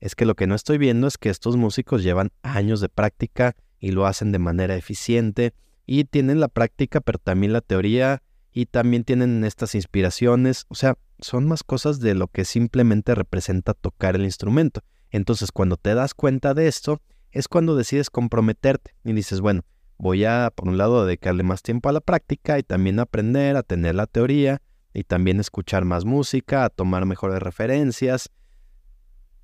es 0.00 0.14
que 0.14 0.26
lo 0.26 0.34
que 0.34 0.46
no 0.46 0.54
estoy 0.54 0.76
viendo 0.76 1.06
es 1.06 1.16
que 1.16 1.30
estos 1.30 1.56
músicos 1.56 2.02
llevan 2.02 2.30
años 2.42 2.82
de 2.82 2.90
práctica 2.90 3.56
y 3.78 3.92
lo 3.92 4.04
hacen 4.04 4.32
de 4.32 4.38
manera 4.38 4.76
eficiente 4.76 5.54
y 5.86 6.04
tienen 6.04 6.40
la 6.40 6.48
práctica, 6.48 7.00
pero 7.00 7.18
también 7.18 7.54
la 7.54 7.62
teoría 7.62 8.22
y 8.52 8.66
también 8.66 9.04
tienen 9.04 9.44
estas 9.44 9.74
inspiraciones, 9.74 10.66
o 10.68 10.74
sea, 10.74 10.98
son 11.20 11.46
más 11.46 11.62
cosas 11.62 12.00
de 12.00 12.14
lo 12.14 12.28
que 12.28 12.44
simplemente 12.44 13.14
representa 13.14 13.72
tocar 13.72 14.14
el 14.14 14.24
instrumento. 14.24 14.82
Entonces, 15.10 15.52
cuando 15.52 15.78
te 15.78 15.94
das 15.94 16.12
cuenta 16.12 16.52
de 16.52 16.68
esto, 16.68 17.00
es 17.30 17.48
cuando 17.48 17.76
decides 17.76 18.10
comprometerte 18.10 18.94
y 19.04 19.14
dices, 19.14 19.40
bueno, 19.40 19.64
voy 19.98 20.24
a, 20.24 20.52
por 20.54 20.68
un 20.68 20.78
lado, 20.78 21.04
dedicarle 21.04 21.42
más 21.42 21.62
tiempo 21.62 21.88
a 21.88 21.92
la 21.92 22.00
práctica 22.00 22.58
y 22.58 22.62
también 22.62 22.98
aprender 22.98 23.56
a 23.56 23.62
tener 23.62 23.94
la 23.94 24.06
teoría 24.06 24.60
y 24.92 25.04
también 25.04 25.40
escuchar 25.40 25.84
más 25.84 26.04
música, 26.04 26.64
a 26.64 26.70
tomar 26.70 27.04
mejores 27.06 27.40
referencias, 27.40 28.30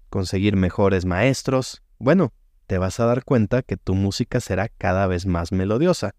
conseguir 0.08 0.56
mejores 0.56 1.04
maestros. 1.04 1.82
Bueno, 1.98 2.32
te 2.66 2.78
vas 2.78 3.00
a 3.00 3.06
dar 3.06 3.24
cuenta 3.24 3.62
que 3.62 3.76
tu 3.76 3.94
música 3.94 4.40
será 4.40 4.68
cada 4.68 5.06
vez 5.06 5.26
más 5.26 5.50
melodiosa. 5.50 6.14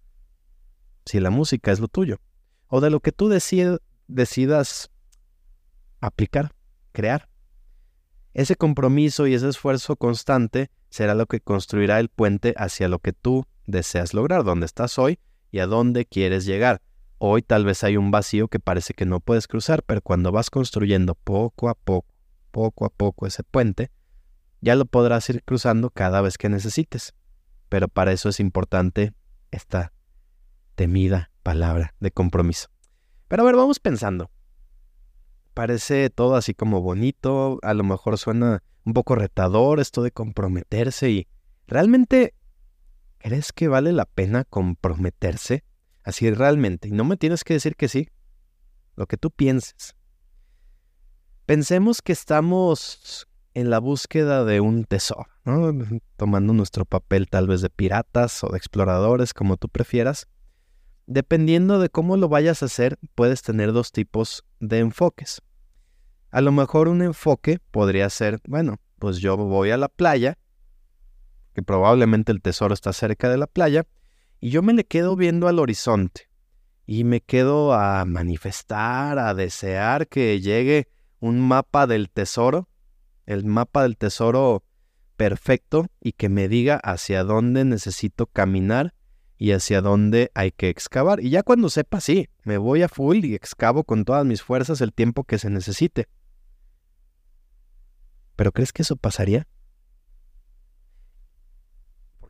Si 1.06 1.20
la 1.20 1.30
música 1.30 1.72
es 1.72 1.80
lo 1.80 1.88
tuyo. 1.88 2.20
O 2.68 2.82
de 2.82 2.90
lo 2.90 3.00
que 3.00 3.12
tú 3.12 3.30
decidas 3.30 4.92
aplicar, 6.00 6.54
crear. 6.92 7.30
Ese 8.34 8.56
compromiso 8.56 9.28
y 9.28 9.34
ese 9.34 9.50
esfuerzo 9.50 9.96
constante 9.96 10.72
será 10.90 11.16
lo 11.16 11.26
que 11.26 11.42
construirá 11.42 12.00
el 12.00 12.10
puente 12.10 12.54
hacia 12.58 12.88
lo 12.88 13.00
que 13.00 13.14
tú 13.14 13.46
deseas 13.72 14.14
lograr, 14.14 14.44
donde 14.44 14.66
estás 14.66 15.00
hoy 15.00 15.20
y 15.52 15.60
a 15.60 15.66
dónde 15.66 16.06
quieres 16.06 16.46
llegar. 16.46 16.82
Hoy 17.18 17.42
tal 17.42 17.66
vez 17.66 17.84
hay 17.84 17.98
un 17.98 18.12
vacío 18.12 18.48
que 18.48 18.60
parece 18.60 18.94
que 18.94 19.06
no 19.06 19.20
puedes 19.20 19.48
cruzar, 19.48 19.84
pero 19.84 20.02
cuando 20.02 20.32
vas 20.32 20.50
construyendo 20.50 21.16
poco 21.16 21.70
a 21.70 21.76
poco, 21.76 22.08
poco 22.52 22.86
a 22.86 22.90
poco 22.90 23.28
ese 23.28 23.44
puente, 23.44 23.92
ya 24.62 24.76
lo 24.76 24.86
podrás 24.86 25.30
ir 25.30 25.44
cruzando 25.44 25.90
cada 25.90 26.22
vez 26.22 26.38
que 26.38 26.50
necesites. 26.50 27.14
Pero 27.70 27.88
para 27.88 28.12
eso 28.12 28.30
es 28.30 28.40
importante 28.40 29.14
esta 29.52 29.94
temida 30.76 31.32
palabra 31.44 31.94
de 32.00 32.12
compromiso. 32.12 32.70
Pero 33.28 33.44
a 33.44 33.46
ver, 33.46 33.56
vamos 33.56 33.80
pensando. 33.80 34.30
Parece 35.54 36.10
todo 36.10 36.36
así 36.36 36.54
como 36.54 36.82
bonito, 36.82 37.60
a 37.62 37.74
lo 37.74 37.84
mejor 37.84 38.18
suena 38.18 38.64
un 38.84 38.94
poco 38.94 39.16
retador 39.16 39.80
esto 39.80 40.02
de 40.02 40.12
comprometerse 40.12 41.10
y 41.10 41.28
realmente 41.68 42.34
¿crees 43.22 43.54
que 43.54 43.68
vale 43.68 43.94
la 43.94 44.06
pena 44.06 44.44
comprometerse? 44.46 45.64
Así 46.04 46.32
realmente, 46.32 46.88
y 46.88 46.92
no 46.92 47.04
me 47.04 47.18
tienes 47.18 47.44
que 47.44 47.54
decir 47.54 47.76
que 47.76 47.88
sí, 47.88 48.10
lo 48.96 49.06
que 49.08 49.18
tú 49.18 49.30
pienses. 49.30 49.96
Pensemos 51.46 52.02
que 52.02 52.14
estamos 52.14 53.28
en 53.54 53.70
la 53.70 53.80
búsqueda 53.80 54.44
de 54.46 54.62
un 54.62 54.86
tesoro, 54.86 55.28
tomando 56.18 56.54
nuestro 56.54 56.86
papel 56.86 57.28
tal 57.30 57.48
vez 57.48 57.62
de 57.62 57.70
piratas 57.70 58.44
o 58.44 58.50
de 58.50 58.58
exploradores, 58.58 59.34
como 59.34 59.58
tú 59.58 59.70
prefieras. 59.70 60.28
Dependiendo 61.06 61.80
de 61.80 61.90
cómo 61.90 62.18
lo 62.18 62.30
vayas 62.30 62.64
a 62.64 62.68
hacer, 62.68 62.98
puedes 63.16 63.42
tener 63.42 63.74
dos 63.74 63.92
tipos 63.92 64.44
de 64.60 64.80
enfoques. 64.80 65.42
A 66.32 66.42
lo 66.42 66.52
mejor 66.52 66.88
un 66.88 67.02
enfoque 67.02 67.60
podría 67.72 68.10
ser, 68.10 68.40
bueno, 68.48 68.78
pues 68.98 69.18
yo 69.18 69.36
voy 69.36 69.72
a 69.72 69.78
la 69.78 69.90
playa, 69.90 70.38
que 71.54 71.64
probablemente 71.64 72.32
el 72.32 72.42
tesoro 72.42 72.74
está 72.74 72.94
cerca 72.94 73.30
de 73.30 73.38
la 73.38 73.48
playa, 73.48 73.86
y 74.40 74.50
yo 74.50 74.62
me 74.62 74.74
le 74.74 74.86
quedo 74.86 75.16
viendo 75.16 75.48
al 75.48 75.60
horizonte 75.60 76.30
y 76.86 77.04
me 77.04 77.22
quedo 77.22 77.74
a 77.74 78.04
manifestar, 78.06 79.20
a 79.20 79.34
desear 79.34 80.08
que 80.08 80.42
llegue 80.42 80.90
un 81.20 81.40
mapa 81.40 81.88
del 81.88 82.10
tesoro, 82.10 82.68
el 83.26 83.46
mapa 83.46 83.84
del 83.84 83.98
tesoro 83.98 84.64
perfecto 85.16 85.88
y 86.02 86.14
que 86.14 86.30
me 86.30 86.48
diga 86.48 86.78
hacia 86.78 87.24
dónde 87.24 87.64
necesito 87.64 88.26
caminar 88.26 88.96
y 89.38 89.52
hacia 89.52 89.82
dónde 89.82 90.32
hay 90.34 90.52
que 90.52 90.70
excavar. 90.70 91.20
Y 91.20 91.30
ya 91.30 91.44
cuando 91.44 91.70
sepa, 91.70 92.02
sí, 92.02 92.28
me 92.44 92.58
voy 92.58 92.82
a 92.82 92.90
full 92.90 93.24
y 93.24 93.36
excavo 93.36 93.84
con 93.84 94.04
todas 94.04 94.26
mis 94.26 94.42
fuerzas 94.42 94.82
el 94.82 94.94
tiempo 94.94 95.24
que 95.24 95.38
se 95.38 95.50
necesite. 95.50 96.08
¿Pero 98.36 98.52
crees 98.52 98.74
que 98.74 98.82
eso 98.82 98.96
pasaría? 98.96 99.48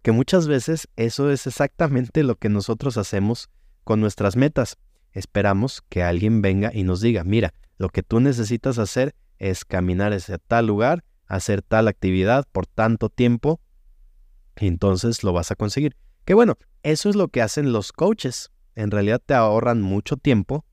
Porque 0.01 0.13
muchas 0.13 0.47
veces 0.47 0.87
eso 0.95 1.29
es 1.29 1.45
exactamente 1.45 2.23
lo 2.23 2.35
que 2.35 2.49
nosotros 2.49 2.97
hacemos 2.97 3.51
con 3.83 4.01
nuestras 4.01 4.35
metas. 4.35 4.79
Esperamos 5.11 5.83
que 5.89 6.01
alguien 6.01 6.41
venga 6.41 6.71
y 6.73 6.81
nos 6.81 7.01
diga, 7.01 7.23
mira, 7.23 7.53
lo 7.77 7.89
que 7.89 8.01
tú 8.01 8.19
necesitas 8.19 8.79
hacer 8.79 9.13
es 9.37 9.63
caminar 9.63 10.11
hacia 10.11 10.39
tal 10.39 10.65
lugar, 10.65 11.03
hacer 11.27 11.61
tal 11.61 11.87
actividad 11.87 12.47
por 12.51 12.65
tanto 12.65 13.09
tiempo, 13.09 13.61
y 14.59 14.65
entonces 14.65 15.23
lo 15.23 15.33
vas 15.33 15.51
a 15.51 15.55
conseguir. 15.55 15.95
Que 16.25 16.33
bueno, 16.33 16.57
eso 16.81 17.07
es 17.07 17.15
lo 17.15 17.27
que 17.27 17.43
hacen 17.43 17.71
los 17.71 17.91
coaches. 17.91 18.49
En 18.73 18.89
realidad 18.89 19.21
te 19.23 19.35
ahorran 19.35 19.83
mucho 19.83 20.17
tiempo 20.17 20.65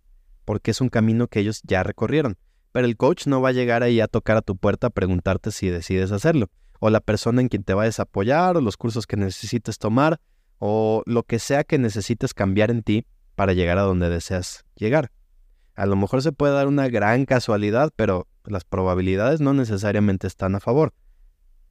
porque 0.47 0.71
es 0.71 0.81
un 0.81 0.89
camino 0.89 1.29
que 1.29 1.41
ellos 1.41 1.61
ya 1.65 1.83
recorrieron. 1.83 2.39
Pero 2.73 2.87
el 2.87 2.97
coach 2.97 3.27
no 3.27 3.43
va 3.43 3.51
a 3.51 3.53
llegar 3.53 3.83
ahí 3.83 4.01
a 4.01 4.09
tocar 4.09 4.39
a 4.39 4.43
tu 4.43 4.57
puerta 4.57 4.87
a 4.87 4.91
preguntarte 4.91 5.51
si 5.51 5.69
decides 5.69 6.13
hacerlo. 6.13 6.49
O 6.79 6.91
la 6.91 7.01
persona 7.01 7.41
en 7.41 7.49
quien 7.49 7.65
te 7.65 7.75
vayas 7.75 7.99
a 7.99 8.05
apoyar, 8.05 8.57
o 8.57 8.61
los 8.61 8.77
cursos 8.77 9.07
que 9.07 9.17
necesites 9.17 9.79
tomar, 9.79 10.21
o 10.59 11.03
lo 11.07 11.23
que 11.23 11.39
sea 11.39 11.65
que 11.65 11.79
necesites 11.79 12.35
cambiar 12.35 12.71
en 12.71 12.83
ti 12.83 13.07
para 13.35 13.53
llegar 13.53 13.79
a 13.79 13.83
donde 13.83 14.09
deseas 14.09 14.65
llegar. 14.77 15.11
A 15.75 15.87
lo 15.87 15.97
mejor 15.97 16.23
se 16.23 16.33
puede 16.33 16.55
dar 16.55 16.67
una 16.67 16.89
gran 16.89 17.25
casualidad, 17.25 17.93
pero 17.95 18.27
las 18.45 18.65
probabilidades 18.65 19.41
no 19.41 19.55
necesariamente 19.55 20.27
están 20.27 20.55
a 20.55 20.61
favor. 20.61 20.93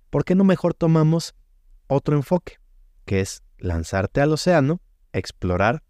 ¿Por 0.09 0.23
qué 0.23 0.35
no 0.35 0.43
mejor 0.43 0.73
tomamos 0.73 1.35
otro 1.87 2.15
enfoque, 2.15 2.57
que 3.05 3.19
es 3.21 3.43
lanzarte 3.57 4.21
al 4.21 4.31
océano, 4.31 4.81
explorar, 5.13 5.83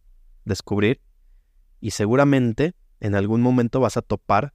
descubrir, 0.45 1.01
y 1.79 1.91
seguramente 1.91 2.75
en 2.99 3.15
algún 3.15 3.41
momento 3.41 3.79
vas 3.79 3.97
a 3.97 4.01
topar 4.01 4.53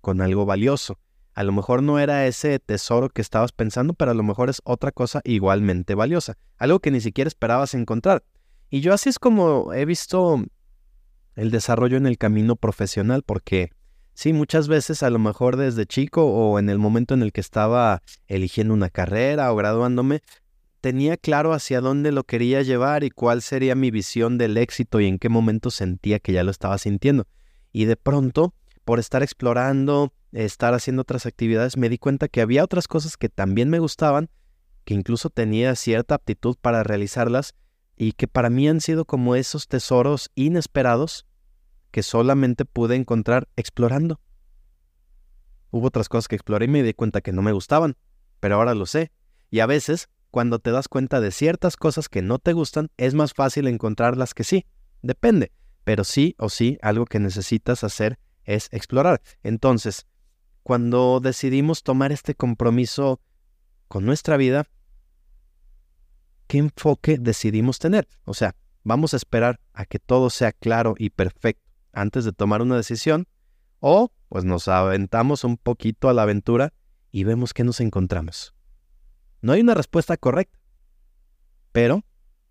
con 0.00 0.20
algo 0.20 0.46
valioso. 0.46 0.98
A 1.36 1.44
lo 1.44 1.52
mejor 1.52 1.82
no 1.82 1.98
era 1.98 2.26
ese 2.26 2.58
tesoro 2.58 3.10
que 3.10 3.20
estabas 3.20 3.52
pensando, 3.52 3.92
pero 3.92 4.10
a 4.10 4.14
lo 4.14 4.22
mejor 4.22 4.48
es 4.48 4.62
otra 4.64 4.90
cosa 4.90 5.20
igualmente 5.22 5.94
valiosa, 5.94 6.38
algo 6.56 6.80
que 6.80 6.90
ni 6.90 7.02
siquiera 7.02 7.28
esperabas 7.28 7.74
encontrar. 7.74 8.24
Y 8.70 8.80
yo 8.80 8.94
así 8.94 9.10
es 9.10 9.18
como 9.18 9.74
he 9.74 9.84
visto 9.84 10.42
el 11.34 11.50
desarrollo 11.50 11.98
en 11.98 12.06
el 12.06 12.16
camino 12.16 12.56
profesional, 12.56 13.22
porque 13.22 13.70
sí, 14.14 14.32
muchas 14.32 14.66
veces 14.66 15.02
a 15.02 15.10
lo 15.10 15.18
mejor 15.18 15.58
desde 15.58 15.84
chico 15.84 16.24
o 16.24 16.58
en 16.58 16.70
el 16.70 16.78
momento 16.78 17.12
en 17.12 17.20
el 17.20 17.34
que 17.34 17.42
estaba 17.42 18.00
eligiendo 18.28 18.72
una 18.72 18.88
carrera 18.88 19.52
o 19.52 19.56
graduándome, 19.56 20.22
tenía 20.80 21.18
claro 21.18 21.52
hacia 21.52 21.82
dónde 21.82 22.12
lo 22.12 22.24
quería 22.24 22.62
llevar 22.62 23.04
y 23.04 23.10
cuál 23.10 23.42
sería 23.42 23.74
mi 23.74 23.90
visión 23.90 24.38
del 24.38 24.56
éxito 24.56 25.00
y 25.00 25.06
en 25.06 25.18
qué 25.18 25.28
momento 25.28 25.70
sentía 25.70 26.18
que 26.18 26.32
ya 26.32 26.44
lo 26.44 26.50
estaba 26.50 26.78
sintiendo. 26.78 27.26
Y 27.72 27.84
de 27.84 27.96
pronto, 27.96 28.54
por 28.86 29.00
estar 29.00 29.22
explorando, 29.22 30.14
estar 30.44 30.74
haciendo 30.74 31.02
otras 31.02 31.26
actividades, 31.26 31.76
me 31.76 31.88
di 31.88 31.98
cuenta 31.98 32.28
que 32.28 32.40
había 32.40 32.62
otras 32.62 32.88
cosas 32.88 33.16
que 33.16 33.28
también 33.28 33.70
me 33.70 33.78
gustaban, 33.78 34.28
que 34.84 34.94
incluso 34.94 35.30
tenía 35.30 35.74
cierta 35.74 36.14
aptitud 36.14 36.56
para 36.60 36.82
realizarlas 36.82 37.54
y 37.96 38.12
que 38.12 38.28
para 38.28 38.50
mí 38.50 38.68
han 38.68 38.80
sido 38.80 39.04
como 39.06 39.34
esos 39.34 39.66
tesoros 39.66 40.30
inesperados 40.34 41.26
que 41.90 42.02
solamente 42.02 42.64
pude 42.64 42.94
encontrar 42.94 43.48
explorando. 43.56 44.20
Hubo 45.70 45.86
otras 45.86 46.08
cosas 46.08 46.28
que 46.28 46.36
exploré 46.36 46.66
y 46.66 46.68
me 46.68 46.82
di 46.82 46.92
cuenta 46.92 47.22
que 47.22 47.32
no 47.32 47.42
me 47.42 47.52
gustaban, 47.52 47.96
pero 48.38 48.56
ahora 48.56 48.74
lo 48.74 48.86
sé. 48.86 49.10
Y 49.50 49.60
a 49.60 49.66
veces 49.66 50.08
cuando 50.30 50.58
te 50.58 50.70
das 50.70 50.88
cuenta 50.88 51.20
de 51.20 51.30
ciertas 51.30 51.76
cosas 51.76 52.10
que 52.10 52.20
no 52.20 52.38
te 52.38 52.52
gustan, 52.52 52.90
es 52.98 53.14
más 53.14 53.32
fácil 53.32 53.66
encontrar 53.68 54.18
las 54.18 54.34
que 54.34 54.44
sí. 54.44 54.66
Depende, 55.00 55.52
pero 55.84 56.04
sí 56.04 56.34
o 56.38 56.50
sí 56.50 56.78
algo 56.82 57.06
que 57.06 57.18
necesitas 57.18 57.82
hacer 57.84 58.18
es 58.44 58.68
explorar. 58.70 59.22
Entonces, 59.42 60.06
cuando 60.66 61.20
decidimos 61.20 61.84
tomar 61.84 62.10
este 62.10 62.34
compromiso 62.34 63.20
con 63.86 64.04
nuestra 64.04 64.36
vida, 64.36 64.66
¿qué 66.48 66.58
enfoque 66.58 67.18
decidimos 67.18 67.78
tener? 67.78 68.08
O 68.24 68.34
sea, 68.34 68.56
vamos 68.82 69.14
a 69.14 69.16
esperar 69.16 69.60
a 69.72 69.84
que 69.84 70.00
todo 70.00 70.28
sea 70.28 70.50
claro 70.50 70.96
y 70.98 71.10
perfecto 71.10 71.70
antes 71.92 72.24
de 72.24 72.32
tomar 72.32 72.62
una 72.62 72.74
decisión, 72.74 73.28
o 73.78 74.10
pues 74.28 74.44
nos 74.44 74.66
aventamos 74.66 75.44
un 75.44 75.56
poquito 75.56 76.08
a 76.08 76.14
la 76.14 76.22
aventura 76.22 76.72
y 77.12 77.22
vemos 77.22 77.54
qué 77.54 77.62
nos 77.62 77.78
encontramos. 77.78 78.52
No 79.42 79.52
hay 79.52 79.60
una 79.60 79.74
respuesta 79.74 80.16
correcta, 80.16 80.58
pero 81.70 82.02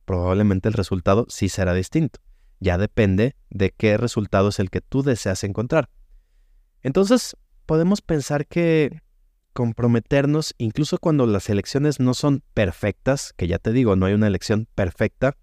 probablemente 0.06 0.70
el 0.70 0.74
resultado 0.74 1.26
sí 1.28 1.50
será 1.50 1.74
distinto. 1.74 2.22
Ya 2.62 2.78
depende 2.78 3.36
de 3.50 3.72
qué 3.72 3.98
resultado 3.98 4.48
es 4.48 4.60
el 4.60 4.70
que 4.70 4.80
tú 4.80 5.04
deseas 5.04 5.44
encontrar. 5.44 5.90
Entonces, 6.82 7.36
podemos 7.66 8.02
pensar 8.02 8.48
que 8.48 9.02
comprometernos, 9.54 10.54
incluso 10.58 10.98
cuando 10.98 11.26
las 11.26 11.50
elecciones 11.50 12.00
no 12.00 12.14
son 12.14 12.44
perfectas, 12.54 13.34
que 13.34 13.48
ya 13.48 13.58
te 13.58 13.72
digo, 13.72 13.96
no 13.96 14.06
hay 14.06 14.14
una 14.14 14.28
elección 14.28 14.68
perfecta, 14.76 15.38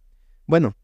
bueno, 0.47 0.77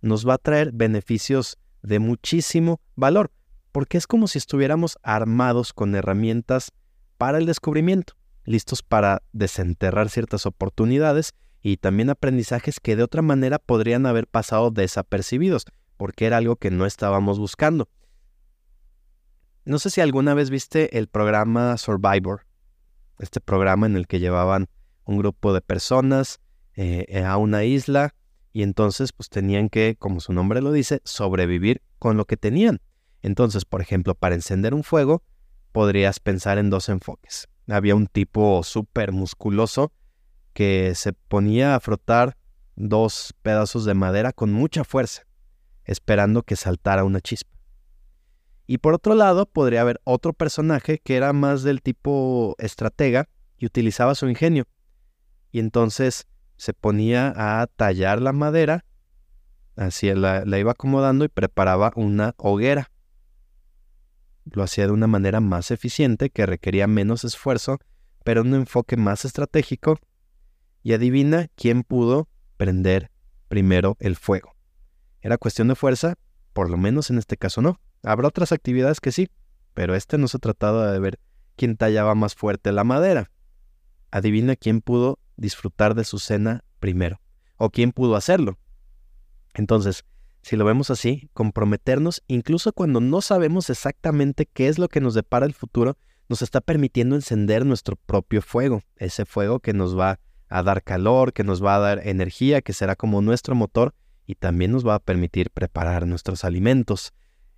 nos 0.00 0.26
va 0.26 0.34
a 0.34 0.38
traer 0.38 0.72
beneficios 0.72 1.58
de 1.82 1.98
muchísimo 1.98 2.80
valor, 2.96 3.30
porque 3.72 3.98
es 3.98 4.06
como 4.06 4.28
si 4.28 4.38
estuviéramos 4.38 4.98
armados 5.02 5.72
con 5.72 5.94
herramientas 5.94 6.72
para 7.18 7.38
el 7.38 7.46
descubrimiento 7.46 8.14
listos 8.44 8.82
para 8.82 9.22
desenterrar 9.32 10.10
ciertas 10.10 10.46
oportunidades 10.46 11.34
y 11.62 11.78
también 11.78 12.10
aprendizajes 12.10 12.78
que 12.80 12.96
de 12.96 13.02
otra 13.02 13.22
manera 13.22 13.58
podrían 13.58 14.06
haber 14.06 14.26
pasado 14.26 14.70
desapercibidos, 14.70 15.64
porque 15.96 16.26
era 16.26 16.36
algo 16.36 16.56
que 16.56 16.70
no 16.70 16.86
estábamos 16.86 17.38
buscando. 17.38 17.88
No 19.64 19.78
sé 19.78 19.90
si 19.90 20.00
alguna 20.00 20.34
vez 20.34 20.50
viste 20.50 20.98
el 20.98 21.08
programa 21.08 21.76
Survivor, 21.78 22.46
este 23.18 23.40
programa 23.40 23.86
en 23.86 23.96
el 23.96 24.06
que 24.06 24.20
llevaban 24.20 24.68
un 25.04 25.18
grupo 25.18 25.52
de 25.52 25.60
personas 25.60 26.40
eh, 26.74 27.24
a 27.24 27.36
una 27.36 27.64
isla 27.64 28.14
y 28.52 28.62
entonces 28.62 29.12
pues 29.12 29.28
tenían 29.28 29.68
que, 29.68 29.96
como 29.98 30.20
su 30.20 30.32
nombre 30.32 30.60
lo 30.60 30.72
dice, 30.72 31.00
sobrevivir 31.04 31.82
con 31.98 32.16
lo 32.16 32.24
que 32.24 32.36
tenían. 32.36 32.80
Entonces, 33.22 33.64
por 33.64 33.80
ejemplo, 33.80 34.14
para 34.14 34.34
encender 34.34 34.74
un 34.74 34.84
fuego, 34.84 35.22
podrías 35.72 36.20
pensar 36.20 36.58
en 36.58 36.70
dos 36.70 36.88
enfoques 36.88 37.48
había 37.72 37.94
un 37.94 38.06
tipo 38.06 38.62
súper 38.62 39.12
musculoso 39.12 39.92
que 40.52 40.94
se 40.94 41.12
ponía 41.12 41.74
a 41.74 41.80
frotar 41.80 42.36
dos 42.76 43.34
pedazos 43.42 43.84
de 43.84 43.94
madera 43.94 44.32
con 44.32 44.52
mucha 44.52 44.84
fuerza, 44.84 45.22
esperando 45.84 46.42
que 46.42 46.56
saltara 46.56 47.04
una 47.04 47.20
chispa. 47.20 47.50
Y 48.66 48.78
por 48.78 48.94
otro 48.94 49.14
lado, 49.14 49.46
podría 49.46 49.82
haber 49.82 50.00
otro 50.04 50.32
personaje 50.32 50.98
que 50.98 51.16
era 51.16 51.32
más 51.32 51.62
del 51.62 51.82
tipo 51.82 52.54
estratega 52.58 53.28
y 53.58 53.66
utilizaba 53.66 54.14
su 54.14 54.28
ingenio. 54.28 54.66
Y 55.52 55.58
entonces 55.58 56.26
se 56.56 56.72
ponía 56.72 57.32
a 57.36 57.66
tallar 57.66 58.22
la 58.22 58.32
madera, 58.32 58.84
así 59.76 60.12
la, 60.14 60.44
la 60.44 60.58
iba 60.58 60.72
acomodando 60.72 61.24
y 61.24 61.28
preparaba 61.28 61.92
una 61.94 62.34
hoguera. 62.38 62.90
Lo 64.44 64.62
hacía 64.62 64.86
de 64.86 64.92
una 64.92 65.06
manera 65.06 65.40
más 65.40 65.70
eficiente, 65.70 66.30
que 66.30 66.46
requería 66.46 66.86
menos 66.86 67.24
esfuerzo, 67.24 67.78
pero 68.24 68.42
un 68.42 68.54
enfoque 68.54 68.96
más 68.96 69.24
estratégico. 69.24 69.98
Y 70.82 70.92
adivina 70.92 71.48
quién 71.54 71.82
pudo 71.82 72.28
prender 72.58 73.10
primero 73.48 73.96
el 74.00 74.16
fuego. 74.16 74.54
¿Era 75.22 75.38
cuestión 75.38 75.68
de 75.68 75.74
fuerza? 75.74 76.16
Por 76.52 76.68
lo 76.68 76.76
menos 76.76 77.08
en 77.10 77.18
este 77.18 77.38
caso 77.38 77.62
no. 77.62 77.80
Habrá 78.04 78.28
otras 78.28 78.52
actividades 78.52 79.00
que 79.00 79.12
sí, 79.12 79.28
pero 79.72 79.94
este 79.94 80.18
no 80.18 80.28
se 80.28 80.38
trataba 80.38 80.92
de 80.92 80.98
ver 81.00 81.18
quién 81.56 81.76
tallaba 81.76 82.14
más 82.14 82.34
fuerte 82.34 82.70
la 82.70 82.84
madera. 82.84 83.30
Adivina 84.10 84.56
quién 84.56 84.80
pudo 84.80 85.18
disfrutar 85.36 85.94
de 85.94 86.04
su 86.04 86.18
cena 86.18 86.64
primero, 86.78 87.20
o 87.56 87.70
quién 87.70 87.92
pudo 87.92 88.14
hacerlo. 88.14 88.58
Entonces, 89.54 90.04
si 90.42 90.56
lo 90.56 90.64
vemos 90.64 90.90
así, 90.90 91.30
comprometernos, 91.32 92.22
incluso 92.26 92.72
cuando 92.72 93.00
no 93.00 93.22
sabemos 93.22 93.70
exactamente 93.70 94.46
qué 94.46 94.68
es 94.68 94.78
lo 94.78 94.88
que 94.88 95.00
nos 95.00 95.14
depara 95.14 95.46
el 95.46 95.54
futuro, 95.54 95.96
nos 96.28 96.42
está 96.42 96.60
permitiendo 96.60 97.16
encender 97.16 97.64
nuestro 97.64 97.96
propio 97.96 98.42
fuego, 98.42 98.82
ese 98.96 99.24
fuego 99.24 99.60
que 99.60 99.72
nos 99.72 99.98
va 99.98 100.20
a 100.48 100.62
dar 100.62 100.82
calor, 100.82 101.32
que 101.32 101.44
nos 101.44 101.64
va 101.64 101.76
a 101.76 101.80
dar 101.80 102.06
energía, 102.06 102.60
que 102.60 102.72
será 102.72 102.96
como 102.96 103.22
nuestro 103.22 103.54
motor 103.54 103.94
y 104.26 104.34
también 104.34 104.72
nos 104.72 104.86
va 104.86 104.96
a 104.96 105.00
permitir 105.00 105.50
preparar 105.50 106.06
nuestros 106.06 106.44
alimentos. 106.44 107.12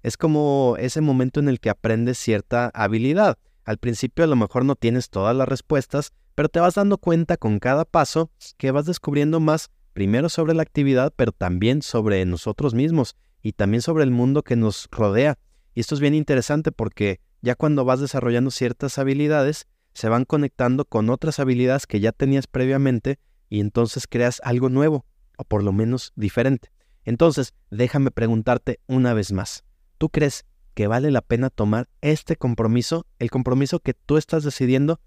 Es 0.07 0.17
como 0.17 0.77
ese 0.79 1.01
momento 1.01 1.41
en 1.41 1.49
el 1.49 1.59
que 1.59 1.69
aprendes 1.69 2.17
cierta 2.17 2.71
habilidad. 2.75 3.39
Al 3.65 3.79
principio 3.79 4.25
a 4.25 4.29
lo 4.29 4.37
mejor 4.37 4.65
no 4.65 4.77
tienes 4.77 5.11
todas 5.11 5.35
las 5.35 5.49
respuestas, 5.49 6.13
pero 6.37 6.49
te 6.49 6.61
vas 6.61 6.75
dando 6.77 6.99
cuenta 6.99 7.37
con 7.37 7.59
cada 7.59 7.85
paso 7.85 8.31
que 8.57 8.71
vas 8.71 8.87
descubriendo 8.87 9.41
más, 9.41 9.69
primero 9.95 10.29
sobre 10.29 10.55
la 10.55 10.63
actividad, 10.63 11.13
pero 11.17 11.33
también 11.33 11.83
sobre 11.83 12.25
nosotros 12.25 12.73
mismos 12.73 13.17
y 13.43 13.55
también 13.55 13.83
sobre 13.83 14.05
el 14.05 14.13
mundo 14.13 14.45
que 14.45 14.55
nos 14.55 14.87
rodea. 14.93 15.41
Y 15.75 15.81
esto 15.81 15.97
es 15.97 16.01
bien 16.01 16.15
interesante 16.15 16.71
porque 16.71 17.19
ya 17.43 17.57
cuando 17.57 17.85
vas 17.85 17.99
desarrollando 17.99 18.53
ciertas 18.53 18.99
habilidades, 18.99 19.67
se 19.93 20.09
van 20.09 20.25
conectando 20.25 20.85
con 20.85 21.11
otras 21.11 21.41
habilidades 21.41 21.89
que 21.89 21.99
ya 21.99 22.13
tenías 22.13 22.47
previamente 22.47 23.19
y 23.49 23.59
entonces 23.59 24.07
creas 24.07 24.41
algo 24.45 24.69
nuevo, 24.69 25.05
o 25.37 25.43
por 25.43 25.65
lo 25.65 25.73
menos 25.73 26.13
diferente. 26.15 26.71
Entonces, 27.05 27.55
déjame 27.71 28.13
preguntarte 28.13 28.79
una 28.87 29.15
vez 29.15 29.33
más, 29.33 29.65
¿tú 29.99 30.09
crees 30.09 30.45
que 30.75 30.87
vale 30.87 31.11
la 31.11 31.23
pena 31.23 31.51
tomar 31.51 31.89
este 32.01 32.37
compromiso, 32.37 33.07
el 33.19 33.31
compromiso 33.31 33.81
que 33.81 33.95
tú 33.95 34.17
estás 34.17 34.45
decidiendo? 34.45 35.01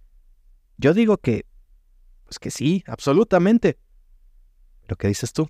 Yo 0.77 0.93
digo 0.93 1.17
que, 1.17 1.45
pues 2.25 2.39
que 2.39 2.51
sí, 2.51 2.83
absolutamente. 2.87 3.77
Pero 4.81 4.95
¿qué 4.97 5.07
dices 5.07 5.33
tú? 5.33 5.49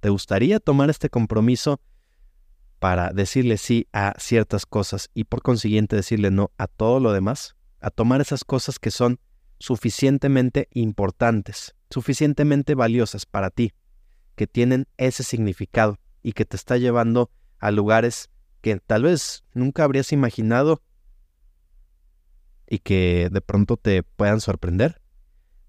¿Te 0.00 0.08
gustaría 0.10 0.60
tomar 0.60 0.90
este 0.90 1.10
compromiso 1.10 1.80
para 2.78 3.10
decirle 3.10 3.56
sí 3.56 3.88
a 3.92 4.14
ciertas 4.18 4.66
cosas 4.66 5.10
y 5.14 5.24
por 5.24 5.42
consiguiente 5.42 5.96
decirle 5.96 6.30
no 6.30 6.52
a 6.58 6.66
todo 6.66 7.00
lo 7.00 7.12
demás? 7.12 7.56
a 7.80 7.90
tomar 7.90 8.20
esas 8.20 8.44
cosas 8.44 8.80
que 8.80 8.90
son 8.90 9.20
suficientemente 9.58 10.68
importantes, 10.72 11.76
suficientemente 11.88 12.74
valiosas 12.74 13.26
para 13.26 13.50
ti, 13.50 13.74
que 14.34 14.48
tienen 14.48 14.88
ese 14.96 15.22
significado 15.22 15.98
y 16.22 16.32
que 16.32 16.44
te 16.44 16.56
está 16.56 16.76
llevando 16.76 17.30
a 17.58 17.70
lugares 17.70 18.28
que 18.66 18.80
tal 18.80 19.04
vez 19.04 19.44
nunca 19.54 19.84
habrías 19.84 20.10
imaginado 20.10 20.82
y 22.68 22.80
que 22.80 23.28
de 23.30 23.40
pronto 23.40 23.76
te 23.76 24.02
puedan 24.02 24.40
sorprender. 24.40 25.00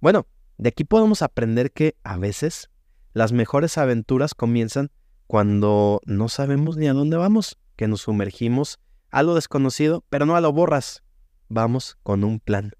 Bueno, 0.01 0.25
de 0.57 0.69
aquí 0.69 0.83
podemos 0.83 1.21
aprender 1.21 1.71
que 1.71 1.95
a 2.01 2.17
veces 2.17 2.71
las 3.13 3.33
mejores 3.33 3.77
aventuras 3.77 4.33
comienzan 4.33 4.89
cuando 5.27 6.01
no 6.07 6.27
sabemos 6.27 6.75
ni 6.75 6.87
a 6.87 6.93
dónde 6.93 7.17
vamos, 7.17 7.59
que 7.75 7.87
nos 7.87 8.01
sumergimos 8.01 8.79
a 9.11 9.21
lo 9.21 9.35
desconocido, 9.35 10.03
pero 10.09 10.25
no 10.25 10.35
a 10.35 10.41
lo 10.41 10.51
borras, 10.51 11.03
vamos 11.49 11.99
con 12.01 12.23
un 12.23 12.39
plan, 12.39 12.71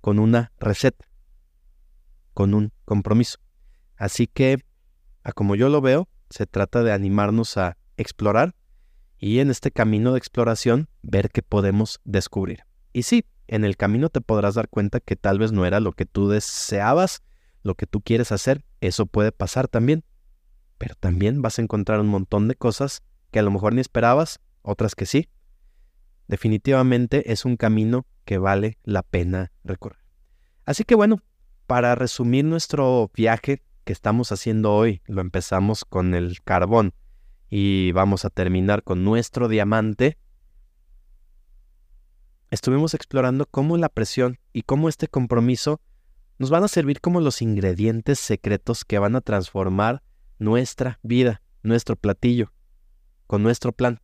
con 0.00 0.18
una 0.18 0.50
receta, 0.58 1.06
con 2.34 2.52
un 2.54 2.72
compromiso. 2.84 3.38
Así 3.94 4.26
que, 4.26 4.58
a 5.22 5.30
como 5.30 5.54
yo 5.54 5.68
lo 5.68 5.80
veo, 5.80 6.08
se 6.30 6.46
trata 6.46 6.82
de 6.82 6.90
animarnos 6.90 7.56
a 7.58 7.76
explorar 7.96 8.56
y 9.22 9.38
en 9.38 9.52
este 9.52 9.70
camino 9.70 10.10
de 10.12 10.18
exploración 10.18 10.88
ver 11.00 11.30
qué 11.30 11.42
podemos 11.42 12.00
descubrir. 12.02 12.64
Y 12.92 13.04
sí, 13.04 13.24
en 13.46 13.64
el 13.64 13.76
camino 13.76 14.08
te 14.08 14.20
podrás 14.20 14.56
dar 14.56 14.68
cuenta 14.68 14.98
que 14.98 15.14
tal 15.14 15.38
vez 15.38 15.52
no 15.52 15.64
era 15.64 15.78
lo 15.78 15.92
que 15.92 16.06
tú 16.06 16.28
deseabas, 16.28 17.22
lo 17.62 17.76
que 17.76 17.86
tú 17.86 18.00
quieres 18.00 18.32
hacer, 18.32 18.64
eso 18.80 19.06
puede 19.06 19.30
pasar 19.30 19.68
también. 19.68 20.02
Pero 20.76 20.96
también 20.96 21.40
vas 21.40 21.60
a 21.60 21.62
encontrar 21.62 22.00
un 22.00 22.08
montón 22.08 22.48
de 22.48 22.56
cosas 22.56 23.04
que 23.30 23.38
a 23.38 23.42
lo 23.42 23.52
mejor 23.52 23.74
ni 23.74 23.80
esperabas, 23.80 24.40
otras 24.60 24.96
que 24.96 25.06
sí, 25.06 25.28
definitivamente 26.26 27.30
es 27.30 27.44
un 27.44 27.56
camino 27.56 28.06
que 28.24 28.38
vale 28.38 28.78
la 28.82 29.04
pena 29.04 29.52
recorrer. 29.62 30.02
Así 30.64 30.82
que 30.82 30.96
bueno, 30.96 31.22
para 31.68 31.94
resumir 31.94 32.44
nuestro 32.44 33.12
viaje 33.14 33.62
que 33.84 33.92
estamos 33.92 34.32
haciendo 34.32 34.74
hoy, 34.74 35.00
lo 35.06 35.20
empezamos 35.20 35.84
con 35.84 36.16
el 36.16 36.42
carbón 36.42 36.92
y 37.54 37.92
vamos 37.92 38.24
a 38.24 38.30
terminar 38.30 38.82
con 38.82 39.04
nuestro 39.04 39.46
diamante. 39.46 40.16
Estuvimos 42.50 42.94
explorando 42.94 43.44
cómo 43.44 43.76
la 43.76 43.90
presión 43.90 44.38
y 44.54 44.62
cómo 44.62 44.88
este 44.88 45.06
compromiso 45.06 45.78
nos 46.38 46.48
van 46.48 46.64
a 46.64 46.68
servir 46.68 47.02
como 47.02 47.20
los 47.20 47.42
ingredientes 47.42 48.18
secretos 48.18 48.86
que 48.86 48.98
van 48.98 49.16
a 49.16 49.20
transformar 49.20 50.02
nuestra 50.38 50.98
vida, 51.02 51.42
nuestro 51.62 51.94
platillo, 51.94 52.54
con 53.26 53.42
nuestro 53.42 53.72
plan. 53.72 54.00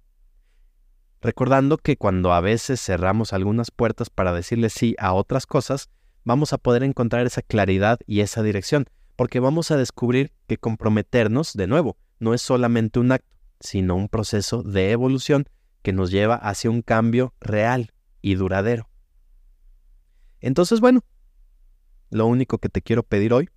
Recordando 1.23 1.79
que 1.79 1.97
cuando 1.97 2.35
a 2.35 2.43
veces 2.43 2.83
cerramos 2.83 3.33
algunas 3.33 3.71
puertas 3.71 4.11
para 4.11 4.35
decirle 4.35 4.69
sí 4.69 4.95
a 4.99 5.15
otras 5.15 5.47
cosas, 5.47 5.89
vamos 6.23 6.53
a 6.53 6.59
poder 6.59 6.83
encontrar 6.83 7.27
esa 7.27 7.41
claridad 7.41 7.99
y 8.07 8.21
esa 8.21 8.43
dirección, 8.43 8.91
porque 9.17 9.41
vamos 9.41 9.71
a 9.71 9.79
descubrir 9.79 10.35
que 10.47 10.59
comprometernos, 10.59 11.55
de 11.55 11.67
nuevo, 11.67 11.97
no 12.19 12.35
es 12.35 12.43
solamente 12.43 13.01
un 13.01 13.13
acto, 13.13 13.38
sino 13.61 13.97
un 13.97 14.09
proceso 14.09 14.63
de 14.63 14.91
evolución 14.93 15.49
que 15.83 15.93
nos 15.93 16.11
lleva 16.11 16.37
hacia 16.37 16.71
un 16.71 16.83
cambio 16.83 17.35
real 17.41 17.93
y 18.21 18.35
duradero. 18.35 18.89
Entonces, 20.41 20.81
bueno, 20.81 21.01
lo 22.11 22.27
único 22.27 22.59
que 22.59 22.69
te 22.69 22.83
quiero 22.83 23.03
pedir 23.03 23.33
hoy 23.33 23.49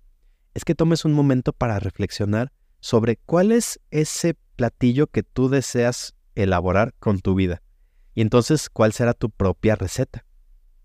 es 0.54 0.64
que 0.64 0.74
tomes 0.74 1.04
un 1.04 1.12
momento 1.12 1.52
para 1.52 1.78
reflexionar 1.78 2.52
sobre 2.80 3.16
cuál 3.16 3.52
es 3.52 3.80
ese 3.90 4.36
platillo 4.56 5.06
que 5.06 5.22
tú 5.22 5.48
deseas 5.48 6.14
elaborar 6.34 6.94
con 6.98 7.20
tu 7.20 7.34
vida. 7.34 7.62
Y 8.14 8.20
entonces, 8.20 8.68
¿cuál 8.68 8.92
será 8.92 9.14
tu 9.14 9.30
propia 9.30 9.76
receta? 9.76 10.24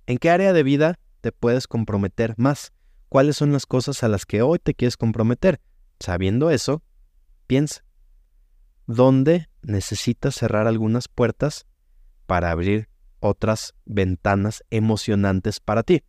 ¿En 0.06 0.18
qué 0.18 0.30
área 0.30 0.54
de 0.54 0.64
vida 0.64 1.00
te 1.22 1.32
puedes 1.32 1.68
comprometer 1.68 2.36
más? 2.38 2.72
¿Cuáles 3.10 3.38
son 3.38 3.52
las 3.52 3.66
cosas 3.66 4.04
a 4.04 4.08
las 4.08 4.26
que 4.26 4.42
hoy 4.42 4.60
te 4.60 4.74
quieres 4.74 4.96
comprometer? 4.96 5.60
Sabiendo 6.00 6.52
eso, 6.52 6.84
piensa. 7.48 7.87
¿Dónde 8.88 9.50
necesitas 9.62 10.36
cerrar 10.36 10.66
algunas 10.66 11.08
puertas 11.08 11.66
para 12.26 12.52
abrir 12.52 12.90
otras 13.20 13.76
ventanas 13.86 14.64
emocionantes 14.70 15.60
para 15.60 15.84
ti? 15.84 16.04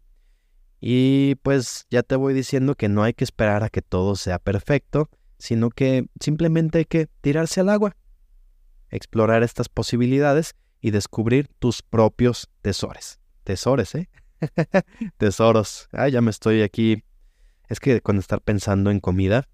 Y 0.81 1.35
pues 1.43 1.87
ya 1.91 2.03
te 2.03 2.17
voy 2.17 2.35
diciendo 2.35 2.75
que 2.77 2.89
no 2.89 3.03
hay 3.03 3.13
que 3.13 3.25
esperar 3.25 3.65
a 3.65 3.69
que 3.69 3.83
todo 3.83 4.17
sea 4.17 4.39
perfecto, 4.39 5.11
sino 5.39 5.71
que 5.71 6.07
simplemente 6.21 6.79
hay 6.79 6.85
que 6.85 7.09
tirarse 7.21 7.61
al 7.61 7.69
agua 7.69 7.97
explorar 8.91 9.43
estas 9.43 9.69
posibilidades 9.69 10.55
y 10.81 10.91
descubrir 10.91 11.49
tus 11.59 11.83
propios 11.83 12.49
tesores. 12.63 13.21
Tesores, 13.45 13.95
¿eh? 13.95 14.09
Tesoros. 15.19 15.89
Ah, 15.93 16.09
ya 16.09 16.21
me 16.21 16.31
estoy 16.31 16.63
aquí. 16.63 17.05
Es 17.69 17.81
que 17.81 18.01
con 18.01 18.19
estar 18.19 18.41
pensando 18.41 18.91
en 18.91 19.01
comida, 19.01 19.49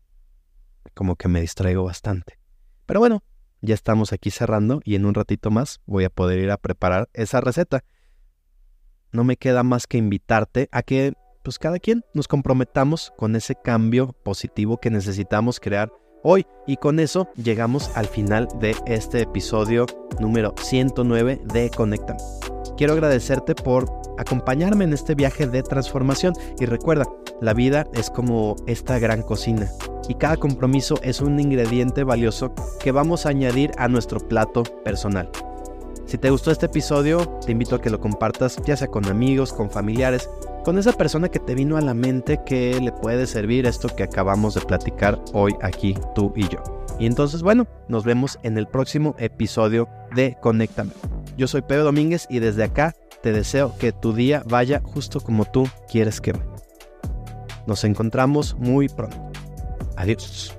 como 0.95 1.17
que 1.17 1.29
me 1.29 1.41
distraigo 1.41 1.85
bastante. 1.85 2.39
Pero 2.87 3.01
bueno, 3.01 3.23
ya 3.61 3.75
estamos 3.75 4.12
aquí 4.12 4.31
cerrando 4.31 4.81
y 4.85 4.94
en 4.94 5.07
un 5.07 5.14
ratito 5.14 5.51
más 5.51 5.81
voy 5.87 6.05
a 6.05 6.11
poder 6.11 6.38
ir 6.38 6.51
a 6.51 6.59
preparar 6.59 7.09
esa 7.12 7.40
receta. 7.40 7.85
No 9.12 9.25
me 9.25 9.37
queda 9.37 9.62
más 9.62 9.87
que 9.87 9.97
invitarte 9.97 10.68
a 10.73 10.83
que, 10.83 11.14
pues 11.42 11.59
cada 11.59 11.79
quien 11.79 12.05
nos 12.14 12.29
comprometamos 12.29 13.12
con 13.16 13.37
ese 13.37 13.55
cambio 13.55 14.12
positivo 14.25 14.79
que 14.79 14.90
necesitamos 14.90 15.61
crear 15.61 15.90
hoy. 16.25 16.45
Y 16.67 16.77
con 16.79 16.99
eso 16.99 17.29
llegamos 17.37 17.91
al 17.95 18.07
final 18.07 18.49
de 18.59 18.75
este 18.87 19.21
episodio 19.21 19.87
número 20.19 20.55
109 20.61 21.41
de 21.53 21.71
Conecta. 21.71 22.17
Quiero 22.77 22.95
agradecerte 22.95 23.55
por 23.55 23.87
acompañarme 24.19 24.85
en 24.85 24.93
este 24.93 25.15
viaje 25.15 25.47
de 25.47 25.63
transformación. 25.63 26.35
Y 26.59 26.67
recuerda, 26.67 27.05
la 27.41 27.55
vida 27.55 27.87
es 27.93 28.11
como 28.11 28.57
esta 28.67 28.99
gran 28.99 29.23
cocina 29.23 29.71
y 30.09 30.15
cada 30.15 30.37
compromiso 30.37 30.99
es 31.03 31.21
un 31.21 31.39
ingrediente 31.39 32.05
valioso 32.05 32.53
que 32.81 32.93
vamos 32.93 33.27
a 33.27 33.31
añadir 33.31 33.71
a 33.79 33.89
nuestro 33.89 34.19
plato 34.21 34.63
personal. 34.85 35.31
Si 36.07 36.19
te 36.19 36.31
gustó 36.31 36.51
este 36.51 36.67
episodio, 36.67 37.27
te 37.45 37.53
invito 37.53 37.77
a 37.77 37.81
que 37.81 37.91
lo 37.91 38.01
compartas 38.01 38.59
ya 38.65 38.77
sea 38.77 38.89
con 38.89 39.07
amigos, 39.07 39.53
con 39.53 39.71
familiares, 39.71 40.29
con 40.64 40.79
esa 40.79 40.92
persona 40.92 41.29
que 41.29 41.38
te 41.38 41.55
vino 41.55 41.77
a 41.77 41.83
la 41.83 41.94
mente 41.94 42.40
que 42.44 42.81
le 42.81 42.90
puede 42.90 43.27
servir 43.27 43.66
esto 43.66 43.94
que 43.94 44.03
acabamos 44.03 44.55
de 44.55 44.62
platicar 44.62 45.20
hoy 45.33 45.55
aquí 45.61 45.94
tú 46.14 46.33
y 46.35 46.48
yo. 46.48 46.62
Y 46.98 47.07
entonces, 47.07 47.42
bueno, 47.42 47.66
nos 47.88 48.05
vemos 48.05 48.38
en 48.42 48.57
el 48.57 48.66
próximo 48.66 49.14
episodio 49.18 49.88
de 50.14 50.37
Conéctame. 50.40 50.92
Yo 51.37 51.46
soy 51.46 51.62
Pedro 51.62 51.85
Domínguez 51.85 52.27
y 52.31 52.38
desde 52.38 52.64
acá 52.64 52.94
te 53.22 53.33
deseo 53.33 53.77
que 53.79 53.92
tu 53.92 54.14
día 54.14 54.42
vaya 54.48 54.81
justo 54.83 55.20
como 55.20 55.44
tú 55.44 55.68
quieres 55.90 56.20
que 56.20 56.33
vaya. 56.33 56.44
Nos 57.66 57.85
encontramos 57.85 58.57
muy 58.59 58.88
pronto. 58.88 59.16
Adiós. 59.96 60.57